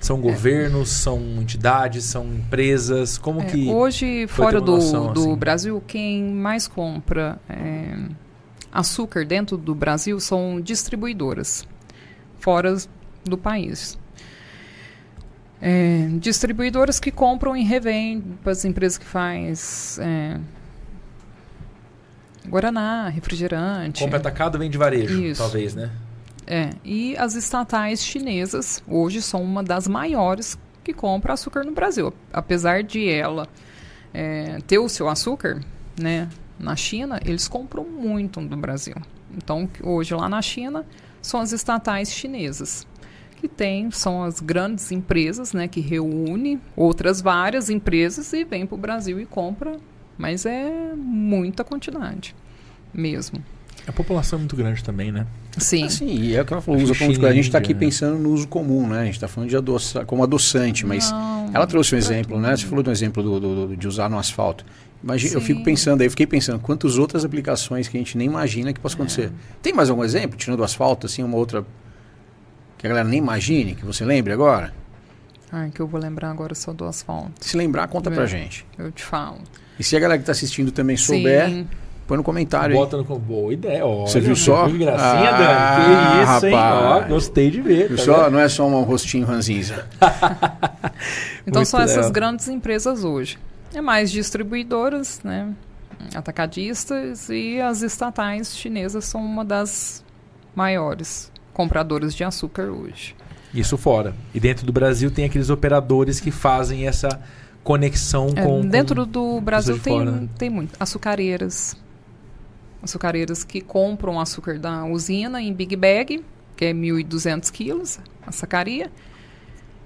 [0.00, 3.16] São governos, são entidades, são empresas?
[3.16, 3.68] Como É, que.
[3.68, 5.36] hoje, fora do, noção, do assim?
[5.36, 7.96] Brasil, quem mais compra é,
[8.72, 11.66] açúcar dentro do Brasil são distribuidoras,
[12.38, 12.76] fora
[13.24, 13.98] do país.
[15.60, 20.40] É, distribuidoras que compram e revendem para as empresas que faz é,
[22.48, 24.02] Guaraná, refrigerante.
[24.02, 25.40] Compra atacado vem de varejo, Isso.
[25.40, 25.90] talvez, né?
[26.46, 32.12] É, e as estatais chinesas hoje são uma das maiores que compra açúcar no Brasil.
[32.32, 33.46] Apesar de ela
[34.12, 35.60] é, ter o seu açúcar
[36.00, 36.28] né,
[36.62, 38.94] na China, eles compram muito no Brasil.
[39.36, 40.84] Então, hoje lá na China,
[41.20, 42.86] são as estatais chinesas.
[43.40, 48.74] Que tem, são as grandes empresas né, que reúnem outras várias empresas e vem para
[48.76, 49.78] o Brasil e compra.
[50.16, 52.36] Mas é muita quantidade
[52.94, 53.42] mesmo.
[53.84, 55.26] A população é muito grande também, né?
[55.58, 55.84] Sim.
[55.86, 57.80] Assim, e é o que ela falou, usa como China A gente está aqui né?
[57.80, 59.00] pensando no uso comum, né?
[59.00, 62.50] A gente está falando de adoça, como adoçante, mas Não, ela trouxe um exemplo, né?
[62.50, 62.60] tudo.
[62.60, 64.64] Você falou de um exemplo do, do- do- de usar no asfalto.
[65.02, 68.28] Imagina, eu fico pensando aí, eu fiquei pensando, quantas outras aplicações que a gente nem
[68.28, 69.26] imagina que possa acontecer.
[69.26, 69.30] É.
[69.60, 71.64] Tem mais algum exemplo, tirando o asfalto, assim, uma outra
[72.78, 74.72] que a galera nem imagine, que você lembre agora?
[75.50, 77.32] Ai, que eu vou lembrar agora só do asfalto.
[77.40, 78.26] Se lembrar, conta pra É.
[78.26, 78.64] gente.
[78.78, 79.38] Eu te falo.
[79.78, 81.68] E se a galera que está assistindo também souber, Sim.
[82.06, 82.80] põe no comentário aí.
[82.80, 83.04] Bota no.
[83.04, 83.84] Boa ideia.
[83.84, 84.66] Olha, Você viu só?
[84.68, 86.26] Que gracinha, Ah, Dani.
[86.26, 86.54] Que isso, hein?
[86.54, 87.08] Ó, rapaz.
[87.08, 87.88] gostei de ver.
[87.88, 88.24] Viu tá só?
[88.24, 88.32] vendo?
[88.32, 89.86] Não é só um rostinho ranzinza.
[91.44, 92.12] Então Muito são essas legal.
[92.12, 93.36] grandes empresas hoje.
[93.74, 95.52] É mais distribuidoras, né?
[96.14, 100.04] Atacadistas e as estatais chinesas são uma das
[100.54, 103.14] maiores compradoras de açúcar hoje.
[103.54, 104.14] Isso fora.
[104.34, 107.08] E dentro do Brasil tem aqueles operadores que fazem essa
[107.62, 108.60] conexão É, com.
[108.62, 110.28] dentro com- do Brasil tem, fora, né?
[110.38, 110.74] tem muito.
[110.80, 111.76] Açucareiras.
[112.82, 116.24] Açucareiras que compram açúcar da usina em Big Bag,
[116.56, 118.90] que é 1.200 quilos, a sacaria,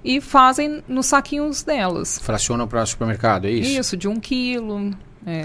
[0.07, 2.21] e fazem nos saquinhos delas.
[2.21, 3.81] Fracionam para supermercado, é isso?
[3.81, 4.92] Isso, de 1 quilo,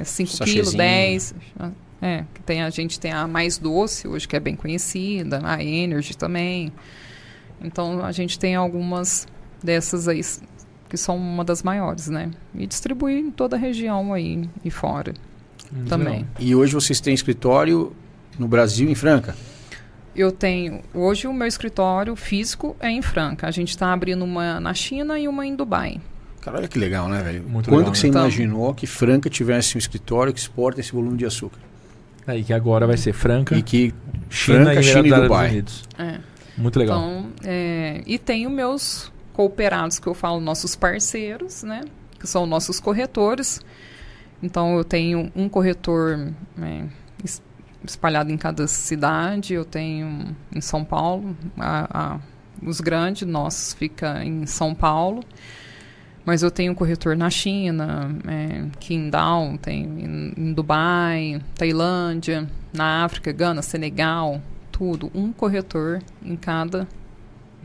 [0.05, 0.45] 5 Sachêzinho.
[0.45, 1.35] quilos, 10.
[1.99, 5.63] É, que tem, a gente tem a mais doce hoje, que é bem conhecida, a
[5.63, 6.71] Energy também.
[7.59, 9.27] Então a gente tem algumas
[9.63, 10.21] dessas aí
[10.87, 12.29] que são uma das maiores, né?
[12.53, 15.13] E distribuir em toda a região aí e fora
[15.71, 16.13] Muito também.
[16.19, 16.27] legal.
[16.39, 17.95] E hoje vocês têm escritório
[18.37, 19.35] no Brasil, em Franca.
[20.15, 20.81] Eu tenho.
[20.93, 23.47] Hoje o meu escritório físico é em Franca.
[23.47, 25.99] A gente está abrindo uma na China e uma em Dubai.
[26.41, 27.43] Cara, olha que legal, né, velho?
[27.47, 28.09] Muito Quando legal, que você né?
[28.09, 31.59] Então- imaginou que Franca tivesse um escritório que exporta esse volume de açúcar?
[32.27, 33.93] Aí que agora vai ser Franca, E que
[34.29, 35.49] China Franca, e China e Dubai.
[35.49, 35.83] Unidos.
[35.97, 36.19] É.
[36.57, 36.97] Muito legal.
[36.99, 41.81] Então, é, e tenho meus cooperados, que eu falo, nossos parceiros, né?
[42.19, 43.61] Que são nossos corretores.
[44.43, 46.83] Então, eu tenho um corretor é,
[47.85, 49.53] espalhado em cada cidade.
[49.53, 51.35] Eu tenho em São Paulo.
[51.57, 52.19] a- a-
[52.65, 55.23] os grandes nossos fica em São Paulo.
[56.23, 63.03] Mas eu tenho um corretor na China, é, Qingdao, tenho em, em Dubai, Tailândia, na
[63.03, 64.39] África, Gana, Senegal,
[64.71, 65.09] tudo.
[65.15, 66.87] Um corretor em cada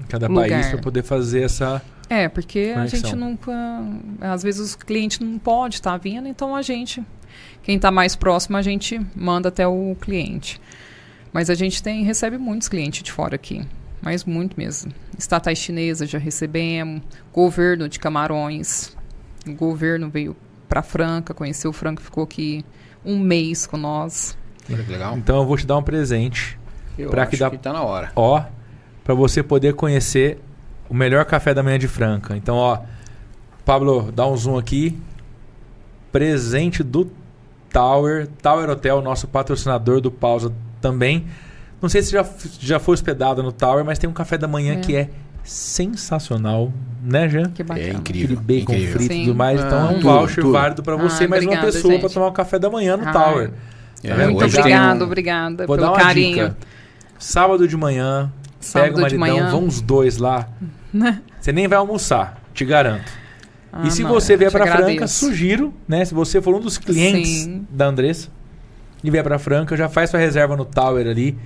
[0.00, 0.48] em cada lugar.
[0.48, 1.83] país para poder fazer essa.
[2.09, 3.00] é, porque a Conexão.
[3.00, 3.52] gente nunca.
[4.22, 7.05] Às vezes o cliente não pode estar vindo, então a gente.
[7.62, 10.61] Quem está mais próximo, a gente manda até o cliente.
[11.33, 13.62] Mas a gente tem recebe muitos clientes de fora aqui.
[14.01, 14.92] Mas muito mesmo.
[15.18, 17.03] Estatais chinesas já recebemos.
[17.33, 18.96] Governo de Camarões.
[19.46, 20.37] O governo veio
[20.68, 22.64] para Franca, conheceu Franca, ficou aqui
[23.05, 24.37] um mês com nós.
[24.70, 25.16] Olha que legal.
[25.16, 26.59] Então eu vou te dar um presente.
[26.99, 28.11] Acho que dá- que tá na hora.
[28.16, 28.44] ó,
[29.05, 30.38] para você poder conhecer
[30.88, 32.37] o melhor café da manhã de Franca.
[32.37, 32.81] Então, ó,
[33.64, 34.99] Pablo, dá um zoom aqui.
[36.12, 37.11] Presente do
[37.72, 41.26] Tower, Tower Hotel, nosso patrocinador do Pausa também.
[41.81, 42.24] Não sei se já,
[42.61, 44.76] já foi hospedado no Tower, mas tem um café da manhã É.
[44.76, 45.11] que é
[45.44, 47.50] sensacional, né, Jean?
[47.50, 47.98] Que É bacana.
[47.98, 48.37] Aquele incrível.
[48.40, 48.92] bacon incrível.
[48.96, 49.61] frito e tudo mais.
[49.61, 50.52] Então Ah, é um tudo, voucher tudo.
[50.52, 52.00] válido para você Ah, e mais uma pessoa gente.
[52.00, 53.50] para tomar um café da manhã no Ah, Tower.
[54.02, 54.24] É, Tá?
[54.31, 56.35] Muito obrigado, um- obrigada Vou dar pelo uma carinho.
[56.48, 56.57] dica.
[57.18, 60.48] Sábado de manhã, Sábado pega o maridão, vão os dois lá.
[61.40, 63.11] Você nem vai almoçar, te garanto.
[63.83, 66.05] Ah, e se não, você vier para Franca, sugiro, né?
[66.05, 67.67] Se você for um dos clientes Sim.
[67.71, 68.29] da Andressa
[69.03, 71.37] e vier para Franca, já faz sua reserva no Tower ali.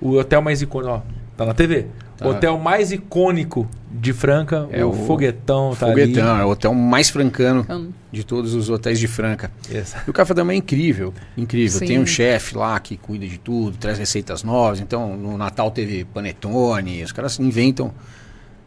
[0.00, 1.00] O hotel mais icônico, ó,
[1.36, 1.86] tá na TV.
[2.16, 2.26] Tá.
[2.26, 6.72] O hotel mais icônico de Franca, É o, o Foguetão tá Foguetão, é o hotel
[6.74, 7.66] mais francano
[8.12, 9.50] de todos os hotéis de Franca.
[9.68, 9.78] ali.
[9.78, 10.02] Essa.
[10.06, 11.78] E o café da manhã é incrível, incrível.
[11.80, 11.86] Sim.
[11.86, 14.80] Tem um chefe lá que cuida de tudo, traz receitas novas.
[14.80, 17.92] Então, no Natal teve panetone, os caras inventam.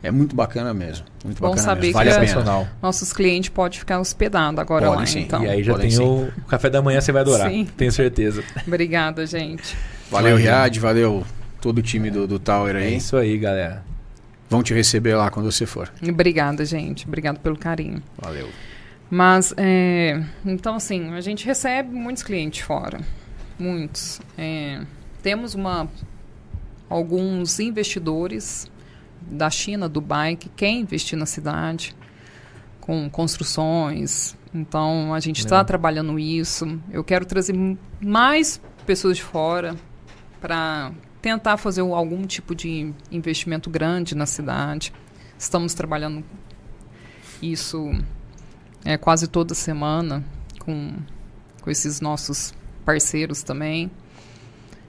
[0.04, 1.06] É muito bacana mesmo.
[1.26, 1.92] Muito Bom bacana saber mesmo.
[1.92, 2.72] que Vale a é- pena.
[2.82, 5.20] Nossos clientes podem ficar hospedados agora Podem lá, sim.
[5.22, 5.44] então.
[5.44, 6.04] e aí já podem tem sim.
[6.04, 7.50] o, o café da manhã, você vai adorar.
[7.50, 7.66] Sim.
[7.76, 8.44] Tenho certeza.
[8.66, 9.76] Obrigada, gente.
[10.12, 10.38] Valeu.
[10.38, 11.26] Riad, valeu
[11.60, 12.98] todo o time do, do Tower É aí.
[12.98, 13.84] isso aí, galera.
[14.50, 15.92] Vão te receber lá quando você for.
[16.08, 17.06] Obrigada, gente.
[17.08, 18.02] Obrigado pelo carinho.
[18.18, 18.48] Valeu.
[19.10, 23.00] Mas, é, então, assim, a gente recebe muitos clientes fora.
[23.60, 24.22] Muitos.
[24.38, 24.82] É,
[25.24, 25.90] temos uma,
[26.90, 28.70] alguns investidores
[29.30, 31.96] da China, Dubai, que querem investir na cidade
[32.80, 34.36] com construções.
[34.54, 36.80] Então, a gente está trabalhando isso.
[36.92, 37.54] Eu quero trazer
[38.02, 39.76] mais pessoas de fora
[40.40, 44.94] para tentar fazer um- algum tipo de investimento grande na cidade.
[45.38, 46.24] Estamos trabalhando
[47.42, 47.92] isso
[48.86, 50.24] é, quase toda semana
[50.60, 50.94] com,
[51.62, 52.54] com esses nossos
[52.86, 53.92] parceiros também.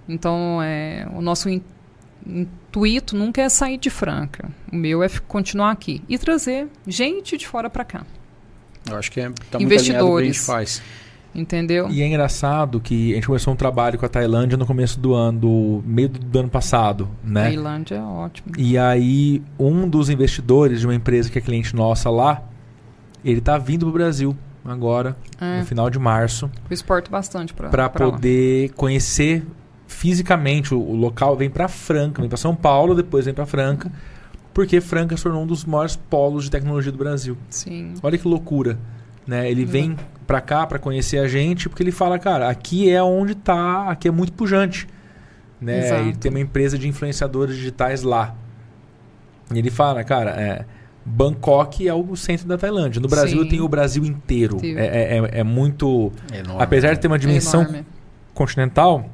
[0.09, 1.49] Então, é, o nosso
[2.29, 4.49] intuito nunca é sair de Franca.
[4.73, 8.03] O meu é continuar aqui e trazer gente de fora para cá.
[8.89, 10.47] Eu acho que é, tá o que a gente Investidores.
[10.47, 10.83] faz.
[11.35, 11.89] Entendeu?
[11.91, 15.15] E é engraçado que a gente começou um trabalho com a Tailândia no começo do
[15.15, 17.45] ano, do meio do ano passado, né?
[17.45, 18.49] Tailândia é ótimo.
[18.57, 22.43] E aí, um dos investidores de uma empresa que é cliente nossa lá,
[23.25, 27.69] ele tá vindo pro Brasil agora, É, no final de março, eu exporto bastante para
[27.69, 29.47] para poder conhecer
[29.89, 31.35] fisicamente o, o local.
[31.37, 33.91] Vem para Franca, vem para São Paulo, depois vem para Franca,
[34.55, 37.37] porque Franca se tornou um dos maiores polos de tecnologia do Brasil.
[37.51, 37.95] Sim.
[38.03, 38.79] Olha que loucura,
[39.27, 39.51] né?
[39.51, 39.69] Ele Uhum.
[39.69, 39.97] vem
[40.27, 44.07] pra cá pra conhecer a gente, porque ele fala, cara, aqui é onde tá, aqui
[44.07, 44.87] é muito pujante,
[45.61, 45.79] né?
[45.87, 46.03] Exato.
[46.11, 48.35] E tem uma empresa de influenciadores digitais lá.
[49.53, 50.65] E ele fala, cara, é,
[51.07, 53.01] Bangkok é o centro da Tailândia.
[53.01, 53.49] No Brasil Sim.
[53.49, 54.59] tem o Brasil inteiro.
[54.63, 56.63] É, é- é- é muito, enorme.
[56.63, 57.87] apesar de ter uma dimensão É enorme.
[58.35, 59.09] continental,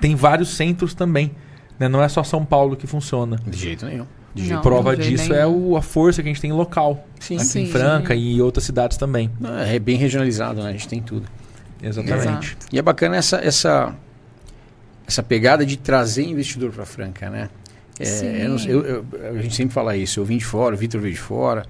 [0.00, 1.30] tem vários centros também.
[1.78, 1.88] Né?
[1.88, 3.36] Não é só São Paulo que funciona.
[3.46, 4.06] De jeito nenhum.
[4.34, 4.60] De Não.
[4.62, 5.40] Prova disso nenhum.
[5.42, 7.06] é o- a força que a gente tem local.
[7.20, 7.36] Sim.
[7.36, 7.66] Aqui em Sim.
[7.66, 9.30] Franca e em outras cidades também.
[9.40, 10.70] Não, é bem regionalizado, né?
[10.70, 11.26] A gente tem tudo.
[11.82, 12.48] Exatamente.
[12.52, 12.66] Exato.
[12.72, 13.94] E é bacana essa, essa,
[15.06, 17.48] essa pegada de trazer investidor para Franca, né?
[17.98, 18.26] É, Sim.
[18.26, 19.06] eu eu- eu-
[19.38, 20.18] a gente sempre fala isso.
[20.18, 21.64] Eu vim de fora, o Vitor veio de fora.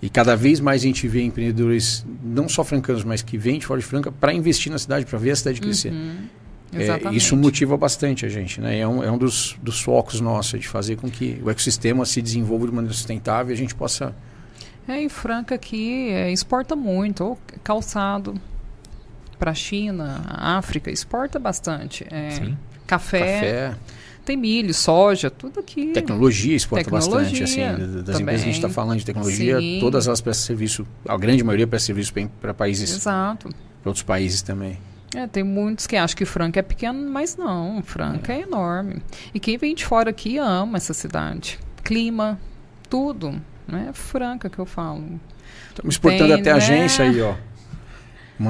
[0.00, 3.66] E cada vez mais a gente vê empreendedores, não só francanos, mas que vêm de
[3.66, 5.90] fora de Franca para investir na cidade, para ver a cidade crescer.
[5.90, 6.16] Uhum.
[6.72, 8.78] É, isso motiva bastante a gente, né?
[8.78, 12.20] É um, é um dos, dos focos nossos, de fazer com que o ecossistema se
[12.20, 14.14] desenvolva de maneira sustentável e a gente possa
[14.86, 18.34] É, em Franca aqui é, exporta muito, ou calçado
[19.38, 22.06] para a China, África, exporta bastante.
[22.10, 22.58] É, Sim.
[22.86, 23.74] Café, Café,
[24.24, 25.92] tem milho, soja, tudo aqui.
[25.92, 27.42] tecnologia exporta Tecnologia bastante.
[27.44, 28.22] Assim, das também.
[28.22, 29.78] empresas que a gente está falando de tecnologia, Sim.
[29.80, 33.48] todas elas prestam serviço, a grande maioria presta serviço para países, Exato.
[33.48, 34.78] para outros países também.
[35.14, 38.42] É, tem muitos que acham que Franca é pequeno, mas não, Franca é.
[38.42, 39.02] enorme.
[39.32, 41.58] E quem vem de fora aqui ama essa cidade.
[41.82, 42.38] Clima,
[42.90, 43.40] tudo.
[43.66, 43.90] Né?
[43.92, 45.02] Franca que eu falo.
[45.68, 46.58] Estamos exportando Tem, até a né?
[46.58, 47.34] agência aí, ó.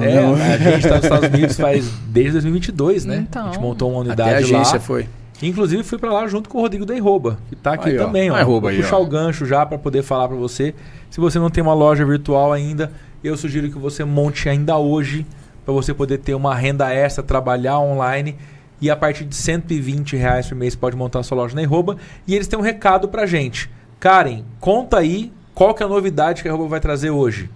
[0.01, 3.25] É, a gente está nos Estados Unidos faz desde 2022, né?
[3.27, 3.47] Então.
[3.47, 4.79] a gente montou uma até a unidade agência lá.
[4.79, 5.09] foi.
[5.41, 8.05] Inclusive fui pra lá junto com o Rodrigo Deiroba, que tá aqui Aí, ó.
[8.05, 8.33] também, ó.
[8.33, 9.01] Vai, Rouba Vou aí, puxar ó.
[9.01, 10.75] o gancho já para poder falar para você.
[11.09, 12.91] Se você não tem uma loja virtual ainda,
[13.23, 15.25] eu sugiro que você monte ainda hoje
[15.69, 18.35] para você poder ter uma renda extra, trabalhar online
[18.81, 21.95] e a partir de 120 reais por mês pode montar a sua loja na Arroba.
[22.25, 23.69] E eles têm um recado pra gente.
[23.99, 27.51] Karen, conta aí qual que é a novidade que a Arroba vai trazer hoje.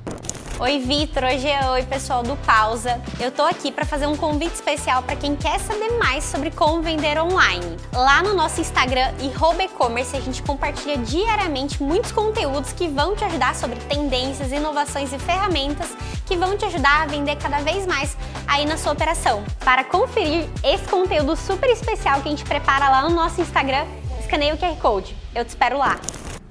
[0.64, 1.26] Oi, Vitor.
[1.26, 1.72] Oi, Jean.
[1.72, 3.02] Oi, pessoal do Pausa.
[3.20, 6.82] Eu tô aqui para fazer um convite especial para quem quer saber mais sobre como
[6.82, 7.76] vender online.
[7.94, 9.28] Lá no nosso Instagram e
[9.66, 15.20] e-commerce a gente compartilha diariamente muitos conteúdos que vão te ajudar sobre tendências, inovações e
[15.20, 15.90] ferramentas
[16.26, 18.16] que vão te ajudar a vender cada vez mais
[18.48, 19.44] aí na sua operação.
[19.66, 23.84] Para conferir esse conteúdo super especial que a gente prepara lá no nosso Instagram,
[24.18, 25.14] escaneie o QR Code.
[25.36, 26.00] Eu te espero lá.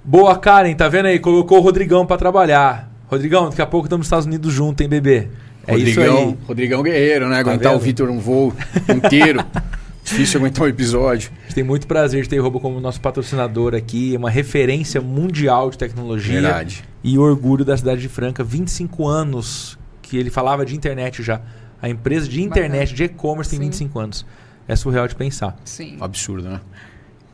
[0.05, 1.19] Boa, Karen, tá vendo aí?
[1.19, 2.92] Colocou o Rodrigão pra trabalhar.
[3.13, 5.29] Rodrigão, daqui a pouco estamos nos Estados Unidos juntos, hein, bebê?
[5.67, 6.39] É isso Rodrigão, aí.
[6.47, 7.41] Rodrigão Guerreiro, né?
[7.41, 7.79] Aguentar vendo?
[7.79, 8.55] o Vitor um voo
[8.89, 9.45] inteiro.
[10.03, 11.31] Difícil aguentar um episódio.
[11.41, 15.69] A gente tem muito prazer de ter Robo como nosso patrocinador aqui, uma referência mundial
[15.69, 16.85] de tecnologia Verdade.
[17.05, 18.43] e orgulho da cidade de Franca.
[18.43, 21.43] 25 anos que ele falava de internet já.
[21.83, 22.97] A empresa de internet, Bacana.
[22.97, 23.67] de e-commerce, tem Sim.
[23.67, 24.27] 25 anos.
[24.67, 25.55] É surreal de pensar.
[25.67, 25.99] Sim.
[26.01, 26.61] Absurdo, né?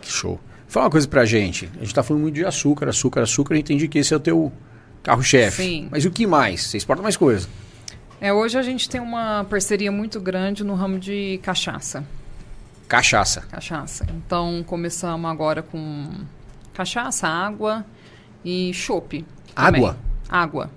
[0.00, 0.40] Que show.
[0.66, 1.70] Fala uma coisa pra gente.
[1.76, 3.54] A gente tá falando muito de açúcar, açúcar, açúcar.
[3.54, 4.52] Eu entendi que esse é o teu
[5.08, 5.88] carro-chefe.
[5.90, 6.62] Mas o que mais?
[6.62, 7.48] Você exporta mais coisa.
[8.20, 12.04] É, hoje a gente tem uma parceria muito grande no ramo de cachaça.
[12.86, 13.42] Cachaça.
[13.50, 14.06] Cachaça.
[14.14, 16.10] Então começamos agora com
[16.74, 17.86] cachaça, água
[18.44, 19.24] e chopp.
[19.56, 19.96] Água?
[20.28, 20.70] Água.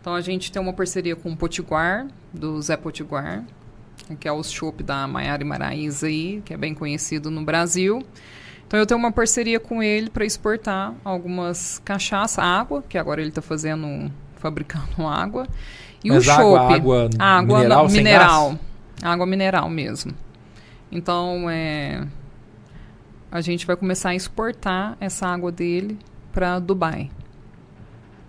[0.00, 3.42] Então a gente tem uma parceria com o Potiguar, do Zé Potiguar,
[4.20, 8.04] que é o chopp da Maiara e Maraíza aí, que é bem conhecido no Brasil.
[8.66, 13.28] Então eu tenho uma parceria com ele para exportar algumas cachaça, água, que agora ele
[13.30, 15.46] está fazendo, fabricando água.
[16.02, 16.74] E Mas o água- chopp.
[16.74, 18.48] água água mineral sem mineral.
[18.50, 18.58] gás?
[19.02, 20.12] Água mineral mesmo.
[20.92, 22.06] Então, é,
[23.30, 25.98] a gente vai começar a exportar essa água dele
[26.32, 27.10] para Dubai.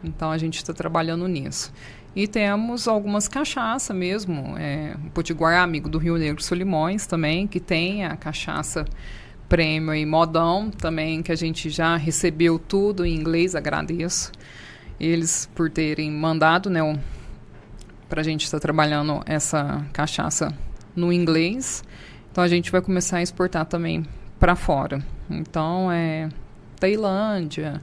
[0.04, 1.72] Então, a gente está trabalhando nisso.
[2.16, 4.56] E temos algumas cachaças mesmo.
[4.58, 8.86] É, o Potiguar é amigo do Rio Negro Solimões também, que tem a cachaça
[9.56, 14.30] prêmio e modão também, que a gente já recebeu tudo em inglês, agradeço
[15.00, 16.82] eles por terem mandado, né,
[18.10, 20.54] para a gente estar trabalhando essa cachaça
[20.94, 21.86] no inglês.
[22.30, 24.06] Então a gente vai começar a exportar também
[24.38, 25.02] para fora.
[25.30, 26.28] Então é
[26.78, 27.82] Tailândia,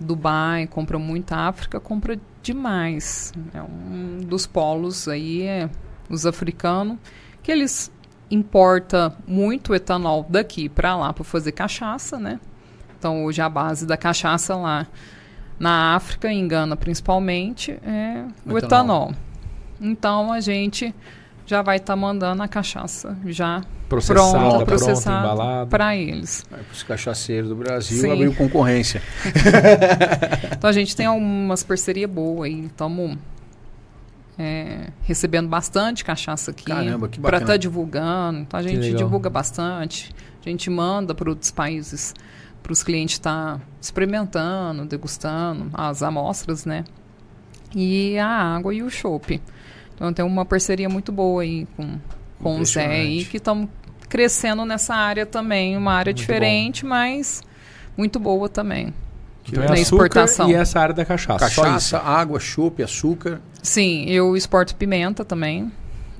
[0.00, 3.32] Dubai, compra muita África, compra demais.
[3.54, 5.70] É um dos polos aí é
[6.10, 6.98] os africanos
[7.44, 7.92] que eles
[8.30, 12.40] importa muito etanol daqui para lá para fazer cachaça, né?
[12.98, 14.86] Então hoje a base da cachaça lá
[15.58, 19.10] na África, em Gana principalmente, é o O etanol.
[19.10, 19.14] etanol.
[19.80, 20.94] Então a gente
[21.46, 25.66] já vai estar mandando a cachaça já Processada, pronta, processada embalada.
[25.70, 26.44] para eles.
[26.50, 28.10] Para os cachaceiros do Brasil Sim.
[28.12, 29.00] abriu concorrência.
[30.56, 32.64] Então a gente tem algumas parcerias boas aí.
[32.66, 33.16] Estamos
[35.02, 38.40] recebendo bastante cachaça aqui Caramba, que para estar divulgando.
[38.40, 40.14] Então a gente divulga bastante.
[40.44, 42.14] A gente manda para outros países
[42.62, 46.84] para os clientes estar experimentando, degustando as amostras, né?
[47.74, 49.40] E a água e o chopp.
[49.94, 51.98] Então tem uma parceria muito boa aí com,
[52.40, 53.68] com o Zé aí, que estamos
[54.08, 57.42] crescendo nessa área também, uma área Muito diferente, mas
[57.96, 58.92] muito boa também.
[59.48, 60.50] Então é na açúcar exportação.
[60.50, 61.38] e essa área da cachaça.
[61.38, 62.06] Cachaça, isso.
[62.06, 63.40] água, chope, açúcar.
[63.62, 65.70] Sim, eu exporto pimenta também.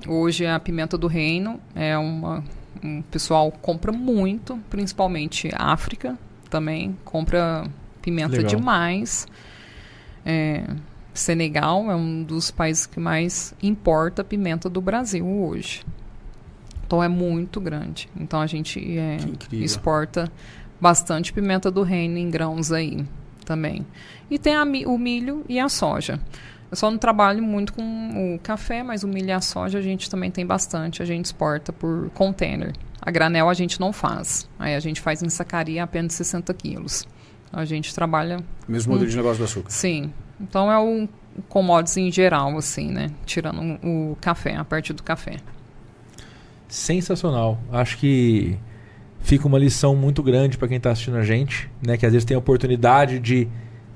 [0.07, 2.43] Hoje a pimenta do reino é uma
[2.83, 6.17] um pessoal compra muito, principalmente África
[6.49, 7.65] também compra
[8.01, 8.55] pimenta Legal.
[8.55, 9.27] demais.
[10.25, 10.63] É,
[11.13, 15.83] Senegal é um dos países que mais importa pimenta do Brasil hoje.
[16.85, 18.09] Então é muito grande.
[18.15, 19.17] Então a gente é,
[19.51, 20.31] exporta
[20.79, 23.05] bastante pimenta do reino em grãos aí
[23.45, 23.85] também.
[24.29, 26.19] E tem a o milho e a soja.
[26.69, 29.81] Eu só não trabalho muito com o café, mas o milho e a soja a
[29.81, 31.01] gente também tem bastante.
[31.01, 32.73] A gente exporta por container.
[33.01, 34.49] A granel a gente não faz.
[34.59, 37.07] Aí a gente faz em sacaria apenas 60 quilos.
[37.53, 38.39] A gente trabalha.
[38.67, 39.69] Mesmo modelo de negócio do açúcar.
[39.69, 40.11] Sim.
[40.41, 41.07] Então é um
[41.47, 43.11] commodities em geral, assim, né?
[43.25, 45.37] Tirando o café, a parte do café.
[46.67, 47.57] Sensacional.
[47.71, 48.57] Acho que
[49.27, 51.97] fica uma lição muito grande para quem está assistindo a gente, né?
[51.97, 53.45] Que às vezes tem a oportunidade de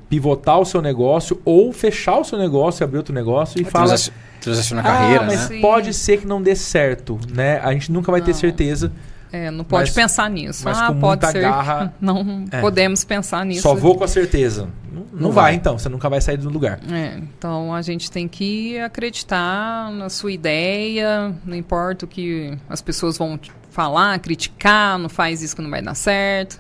[0.10, 3.66] pivotar o seu negócio ou fechar o seu negócio e abrir outro negócio e É,
[3.66, 4.12] fala transaci-
[4.42, 5.48] Transacionar carreira, ah, mas né?
[5.56, 5.62] Sim.
[5.62, 7.60] pode ser que não dê certo, né?
[7.64, 8.38] A gente nunca vai ter Não.
[8.40, 8.92] certeza.
[9.32, 10.64] É, não pode Mas- pensar nisso.
[10.66, 11.40] mas ah, com pode muita ser.
[11.42, 12.60] garra- Não É.
[12.60, 13.62] podemos pensar nisso.
[13.62, 14.68] Só vou com a certeza.
[14.92, 15.54] Não, não Não vai, vai.
[15.56, 15.80] então.
[15.80, 16.80] Você nunca vai sair do lugar.
[16.92, 22.82] É, então a gente tem que acreditar na sua ideia, não importa o que as
[22.82, 26.58] pessoas vão te falar, criticar, não faz isso que não vai dar certo.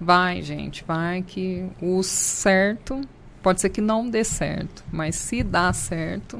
[0.00, 3.00] Vai, gente, vai que o certo
[3.42, 6.38] pode ser que não dê certo, mas se dá certo,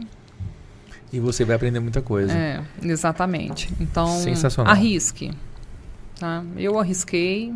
[1.12, 2.32] E você vai aprender muita coisa.
[2.32, 3.72] é, exatamente.
[3.80, 4.72] Então, Sensacional.
[4.72, 5.32] arrisque.
[6.20, 6.42] Tá?
[6.56, 7.54] Eu arrisquei,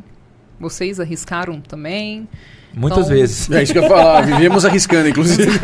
[0.59, 2.29] vocês arriscaram também.
[2.75, 3.51] Muitas Então- vezes.
[3.51, 4.23] É isso que eu ia falar.
[4.23, 5.51] Vivemos arriscando, inclusive.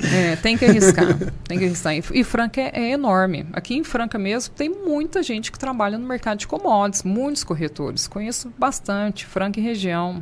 [0.00, 1.16] É, tem que arriscar.
[1.44, 1.94] tem que arriscar.
[1.94, 3.46] E, e Franca é, é enorme.
[3.52, 8.06] Aqui em Franca mesmo tem muita gente que trabalha no mercado de commodities, muitos corretores.
[8.06, 10.20] Conheço bastante, Franca e região.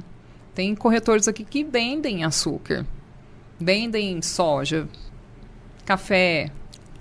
[0.55, 2.87] Tem corretores aqui que vendem açúcar,
[3.59, 4.89] vendem soja,
[5.85, 6.51] café.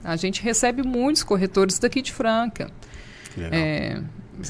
[0.04, 2.72] A gente recebe muitos corretores daqui de Franca.
[3.38, 4.02] É,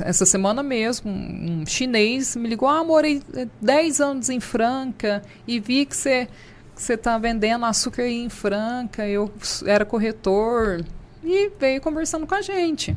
[0.01, 5.59] essa semana mesmo, um chinês me ligou: Ah, morei eh, 10 anos em Franca e
[5.59, 6.27] vi que você
[6.75, 9.07] você está vendendo açúcar em Franca.
[9.07, 9.31] Eu
[9.65, 10.83] era corretor
[11.23, 12.95] e veio conversando com a gente.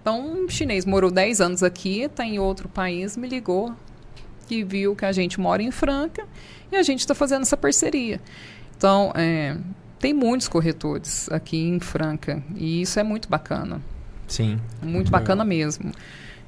[0.00, 3.74] Então, um chinês morou 10 anos aqui, está em outro país, me ligou
[4.46, 6.24] que viu que a gente mora em Franca
[6.70, 8.20] e a gente está fazendo essa parceria.
[8.76, 9.56] Então, é,
[9.98, 13.80] tem muitos corretores aqui em Franca e isso é muito bacana.
[14.28, 14.60] Sim.
[14.82, 15.92] Muito bacana mesmo.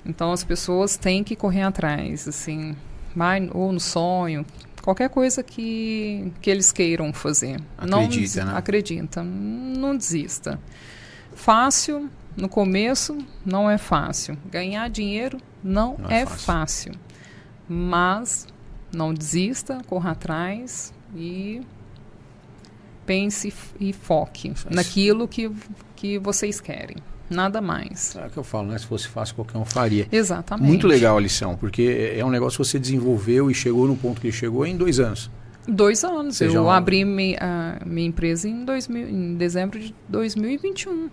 [0.05, 2.77] Então as pessoas têm que correr atrás, assim,
[3.15, 4.45] vai ou no sonho,
[4.89, 7.61] qualquer coisa que, que eles queiram fazer.
[7.87, 8.53] não Acredita, des- né?
[8.57, 10.59] Acredita, não desista.
[11.35, 14.39] Fácil, no começo, não é fácil.
[14.51, 16.45] Ganhar dinheiro não, Não é é, fácil.
[16.47, 16.93] fácil.
[17.69, 18.47] Mas
[18.91, 21.61] não desista, corra atrás e
[23.05, 25.51] pense e foque naquilo que,
[25.97, 26.97] que vocês querem.
[27.31, 28.17] Nada mais.
[28.17, 28.79] É o que eu falo, né?
[28.79, 30.07] Se fosse fácil, qualquer um faria.
[30.11, 30.67] Exatamente.
[30.67, 34.21] Muito legal a lição, porque é um negócio que você desenvolveu e chegou no ponto
[34.21, 35.31] que ele chegou em dois anos.
[35.67, 36.37] Dois anos.
[36.37, 41.11] Seja eu um- abri mi, a minha empresa em, 2000, em dezembro de 2021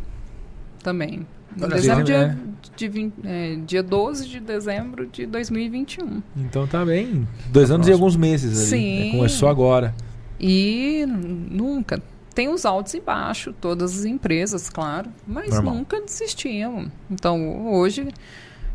[0.82, 1.26] também.
[1.58, 2.38] Em dezembro, dia,
[2.76, 6.22] de vin- é, dia 12 de dezembro de 2021.
[6.38, 7.26] Então tá bem.
[7.50, 7.94] Dois anos e próximo.
[8.06, 8.68] alguns meses ali.
[8.82, 9.10] Sim.
[9.10, 9.96] É, começou agora.
[10.40, 12.02] E nunca.
[12.36, 15.76] Tem os altos e baixos, todas as empresas, claro, mas Normal.
[15.76, 16.92] nunca desistiam.
[17.10, 18.10] Então, hoje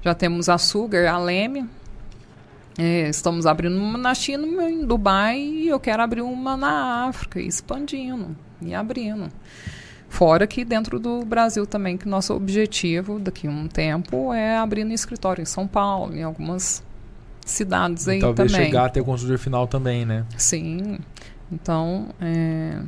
[0.02, 1.68] já temos a Sugar, a Leme.
[2.78, 7.06] É, estamos abrindo uma na China, uma em Dubai, e eu quero abrir uma na
[7.06, 9.28] África, e expandindo e abrindo.
[10.08, 14.84] Fora que dentro do Brasil também, que nosso objetivo daqui a um tempo é abrir
[14.84, 16.82] no escritório em São Paulo, em algumas
[17.44, 18.66] cidades aí Talvez também.
[18.66, 20.24] chegar até o consumidor final também, né?
[20.36, 20.98] Sim.
[21.52, 22.80] Então, é,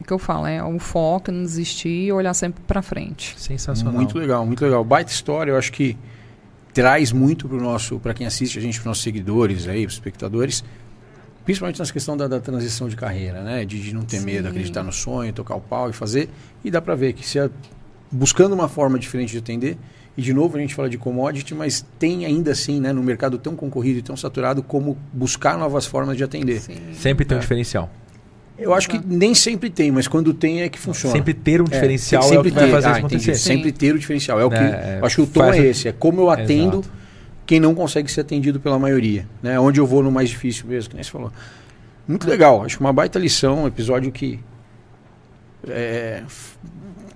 [0.00, 3.34] o que eu falo é o foco, não desistir e olhar sempre para frente.
[3.38, 3.94] Sensacional.
[3.94, 4.82] Muito legal, muito legal.
[4.84, 5.96] Baita história, eu acho que
[6.72, 10.64] traz muito para nosso, para quem assiste a gente, para nossos seguidores aí, pros espectadores,
[11.44, 13.64] principalmente nessa questão da, da transição de carreira, né?
[13.64, 14.26] De, de não ter Sim.
[14.26, 16.28] medo, acreditar no sonho, tocar o pau e fazer.
[16.64, 17.50] E dá para ver que se é
[18.10, 19.76] buscando uma forma diferente de atender,
[20.16, 23.38] e de novo a gente fala de commodity, mas tem ainda assim, né, no mercado
[23.38, 26.60] tão concorrido e tão saturado, como buscar novas formas de atender.
[26.60, 26.76] Sim.
[26.94, 27.40] Sempre tem um É.
[27.42, 27.90] diferencial.
[28.60, 31.14] Eu acho que nem sempre tem, mas quando tem é que funciona.
[31.16, 33.34] Sempre ter um É, diferencial é, o sempre que vai ter- fazer ah, isso acontecer.
[33.34, 34.38] Sempre ter o diferencial.
[34.40, 34.56] É o que.
[34.56, 35.88] É, acho que o tom é esse.
[35.88, 36.90] É como eu atendo Exato.
[37.46, 39.26] quem não consegue ser atendido pela maioria.
[39.42, 39.58] Né?
[39.58, 41.32] Onde eu vou no mais difícil mesmo, que nem você falou.
[42.06, 42.64] Muito legal.
[42.64, 44.38] Acho uma baita lição, um episódio que
[45.68, 46.56] é, f-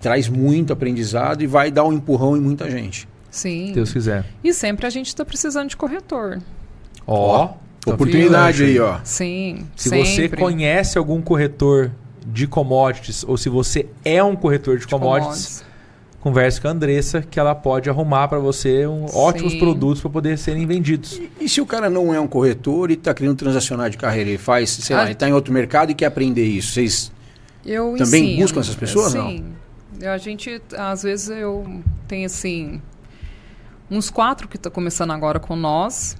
[0.00, 3.08] traz muito aprendizado e vai dar um empurrão em muita gente.
[3.30, 3.72] Sim.
[3.72, 4.24] Deus quiser.
[4.42, 6.40] E sempre a gente está precisando de corretor.
[7.06, 7.46] Ó.
[7.48, 7.54] tá
[7.86, 8.98] Oportunidade aí, ó.
[9.04, 9.66] Sim.
[9.76, 10.40] Se você sempre.
[10.40, 11.90] conhece algum corretor
[12.26, 15.62] de commodities ou se você é um corretor de, De commodities,
[16.20, 19.58] converse com a Andressa que ela pode arrumar para você um, ótimos Sim.
[19.58, 21.20] produtos para poder serem vendidos.
[21.38, 24.38] E se o cara não é um corretor e está querendo transacionar de carreira, ele
[24.38, 25.04] faz, sei lá, Ah.
[25.04, 26.72] ele está em outro mercado e quer aprender isso.
[26.72, 27.12] Vocês
[27.64, 28.42] Eu Também ensino.
[28.42, 29.28] buscam essas pessoas, não?
[29.30, 29.44] Sim.
[30.06, 32.80] A gente, às vezes, eu tenho, assim,
[33.90, 36.16] uns quatro que estão começando agora com nós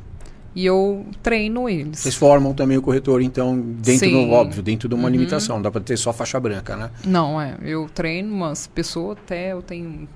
[0.55, 1.99] e eu treino eles.
[2.01, 4.27] Vocês formam também o corretor, então, dentro Sim.
[4.29, 5.11] do óbvio, dentro de uma Uhum.
[5.11, 5.57] limitação.
[5.57, 6.91] Não dá para ter só faixa branca, né?
[7.05, 7.57] Não, é.
[7.63, 10.09] Eu treino umas pessoas até, eu tenho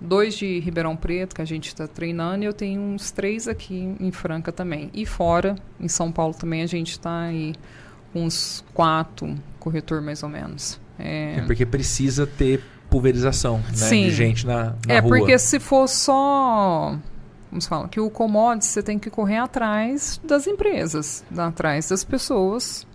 [0.00, 3.94] dois de Ribeirão Preto que a gente está treinando e eu tenho uns três aqui
[4.00, 4.90] em Franca também.
[4.94, 7.54] E fora, em São Paulo também, a gente está aí
[8.14, 10.80] uns quatro corretor mais ou menos.
[10.98, 14.04] É, porque precisa ter pulverização né, Sim.
[14.04, 15.18] de gente na, na é, rua.
[15.18, 16.96] porque se for só
[17.50, 22.86] vamos falar que o commodity você tem que correr atrás das empresas, atrás das pessoas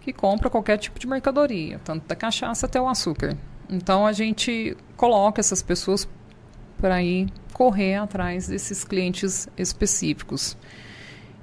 [0.00, 3.36] que compram qualquer tipo de mercadoria, tanto da cachaça até o açúcar.
[3.68, 6.08] Então a gente coloca essas pessoas
[6.78, 10.56] para ir correr atrás desses clientes específicos.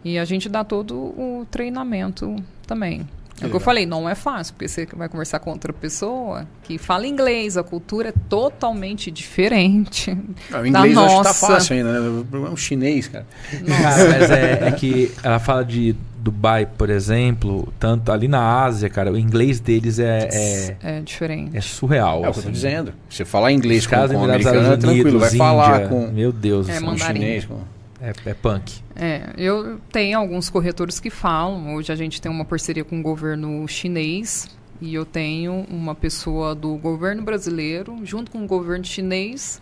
[0.03, 2.35] E a gente dá todo o treinamento
[2.65, 3.07] também.
[3.41, 6.47] É o que eu falei, não é fácil, porque você vai conversar com outra pessoa
[6.63, 10.17] que fala inglês, a cultura é totalmente diferente.
[10.49, 11.33] Não, o inglês da eu acho nossa.
[11.33, 12.19] que tá fácil ainda, né?
[12.19, 13.27] O problema é o chinês, cara.
[13.67, 18.89] Cara, mas é, é que ela fala de Dubai, por exemplo, tanto ali na Ásia,
[18.89, 21.55] cara, o inglês deles é, é, É diferente.
[21.55, 22.25] é surreal.
[22.25, 22.51] É o que eu tô assim.
[22.51, 22.93] dizendo.
[23.09, 25.87] Você falar inglês Os com, com um americano é Árabes tranquilo, vai Unidos, falar Índia,
[25.87, 27.45] com, Meu Deus, É, assim, com chinês.
[27.45, 27.76] Com...
[28.01, 28.81] é, é punk.
[28.95, 31.75] É, eu tenho alguns corretores que falam.
[31.75, 36.53] Hoje a gente tem uma parceria com o governo chinês e eu tenho uma pessoa
[36.53, 39.61] do governo brasileiro junto com o governo chinês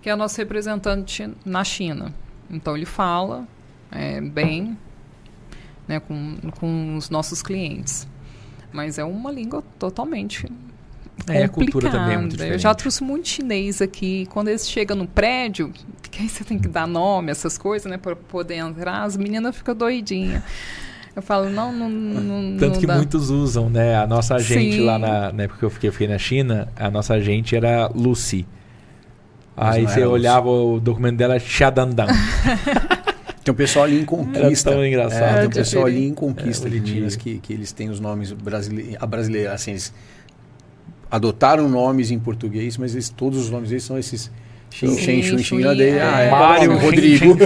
[0.00, 2.12] que é nosso representante na China.
[2.50, 3.46] Então ele fala
[3.90, 4.76] é, bem
[5.86, 8.08] né, com, com os nossos clientes.
[8.72, 10.50] Mas é uma língua totalmente
[11.28, 12.44] É, a cultura também é muito complicada.
[12.44, 12.62] Eu diferente.
[12.62, 14.26] já trouxe muito chinês aqui.
[14.30, 15.72] Quando eles chegam no prédio,
[16.12, 17.96] que aí você tem que dar nome, essas coisas, né?
[17.96, 20.42] Para poder entrar, as meninas ficam doidinhas.
[21.16, 22.94] Eu falo, não, não, não, Tanto não que dá.
[22.96, 23.96] muitos usam, né?
[23.96, 24.84] A nossa agente Sim.
[24.84, 27.88] lá na, na época que eu fiquei, eu fiquei na China, a nossa agente era
[27.94, 28.46] Lucy.
[29.56, 30.14] Mas Aí você era Lucy.
[30.20, 32.06] olhava o documento dela, Xadandan.
[33.44, 34.70] Tem um pessoal ali em Conquista.
[34.70, 35.22] Era tão engraçado.
[35.22, 36.98] É, tem um É, pessoal ali em É, Conquista de bonitinho.
[36.98, 38.96] Minas que, que eles têm os nomes brasileiros.
[39.00, 39.92] A brasileira, assim, eles
[41.10, 44.30] adotaram nomes em português, mas eles, todos os nomes deles são esses
[44.72, 46.02] Xin, Xin, Xin, Xun, daí, é.
[46.02, 46.78] ah, é, Mário?
[46.78, 47.36] Rodrigo.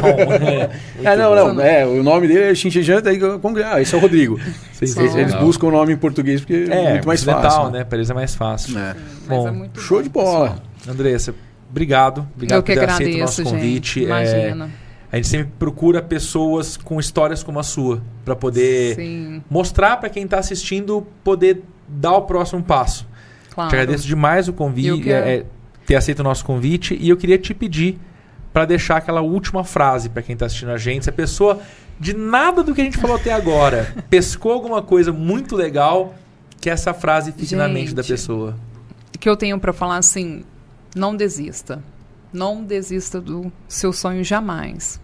[1.04, 3.94] É, não, não, é, o nome dele é Xin, Xin, Xin, daí, como, ah, esse
[3.94, 4.38] é o Rodrigo.
[4.80, 7.70] Eles, eles buscam o nome em português porque é, É, muito mais ocidental, fácil.
[7.70, 7.84] né?
[7.84, 8.78] Pra eles é mais fácil.
[8.78, 8.94] É.
[9.28, 10.50] Bom, é Show de bola.
[10.50, 10.94] pessoal.
[10.94, 11.34] Andressa,
[11.70, 12.26] obrigado.
[12.34, 14.00] Obrigado Eu por ter aceito o nosso convite.
[14.00, 14.12] gente.
[14.12, 14.70] É, Imagina.
[15.10, 20.08] a gente sempre procura pessoas com histórias como a sua, pra poder Sim, mostrar pra
[20.08, 23.06] quem tá assistindo, poder dar o próximo passo.
[23.52, 23.70] claro.
[23.70, 25.44] Te agradeço demais o convite, é, é,
[25.86, 27.98] ter aceito o nosso convite e eu queria te pedir
[28.52, 31.04] para deixar aquela última frase para quem está assistindo a gente.
[31.04, 31.60] Se a pessoa
[31.98, 36.14] de nada do que a gente falou até agora pescou alguma coisa muito legal,
[36.60, 38.12] que essa frase fique na mente da Gente.
[38.12, 38.56] pessoa.
[39.20, 40.44] Que eu tenho para falar assim,
[40.94, 41.82] não desista.
[42.32, 45.00] Não desista do seu sonho jamais.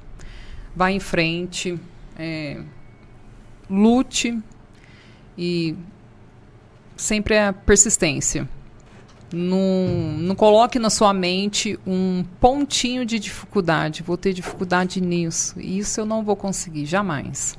[0.75, 1.79] Vá em frente,
[2.19, 2.61] é,
[3.71, 4.39] lute
[5.37, 5.77] e
[6.97, 8.49] sempre a persistência.
[9.33, 14.03] Não, não coloque na sua mente um pontinho de dificuldade.
[14.03, 15.59] Vou ter dificuldade nisso.
[15.61, 17.57] Isso eu não vou conseguir, jamais.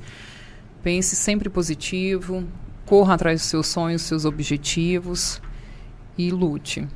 [0.82, 2.44] Pense sempre positivo,
[2.86, 5.40] corra atrás dos seus sonhos, seus objetivos
[6.16, 6.86] e lute.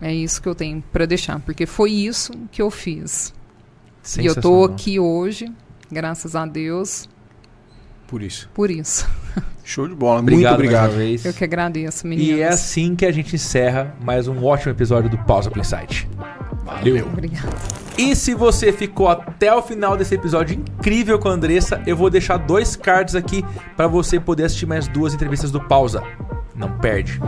[0.00, 3.32] É isso que eu tenho para deixar, porque foi isso que eu fiz.
[4.18, 4.64] E eu Sensacional.
[4.64, 5.52] aqui hoje,
[5.90, 7.08] graças a Deus,
[8.06, 8.48] Por isso.
[8.54, 9.08] por isso.
[9.64, 10.20] Show de bola.
[10.20, 11.26] Obrigado, muito obrigado.
[11.26, 12.38] Eu que agradeço, meninas.
[12.38, 16.08] E é assim que a gente encerra mais um ótimo episódio do Pausa Play Site.
[16.64, 17.06] Valeu.
[17.06, 17.48] Obrigada.
[17.98, 22.10] E se você ficou até o final desse episódio incrível com a Andressa, eu vou
[22.10, 23.44] deixar dois cards aqui
[23.76, 26.02] para você poder assistir mais duas entrevistas do Pausa.
[26.54, 27.18] Não perde.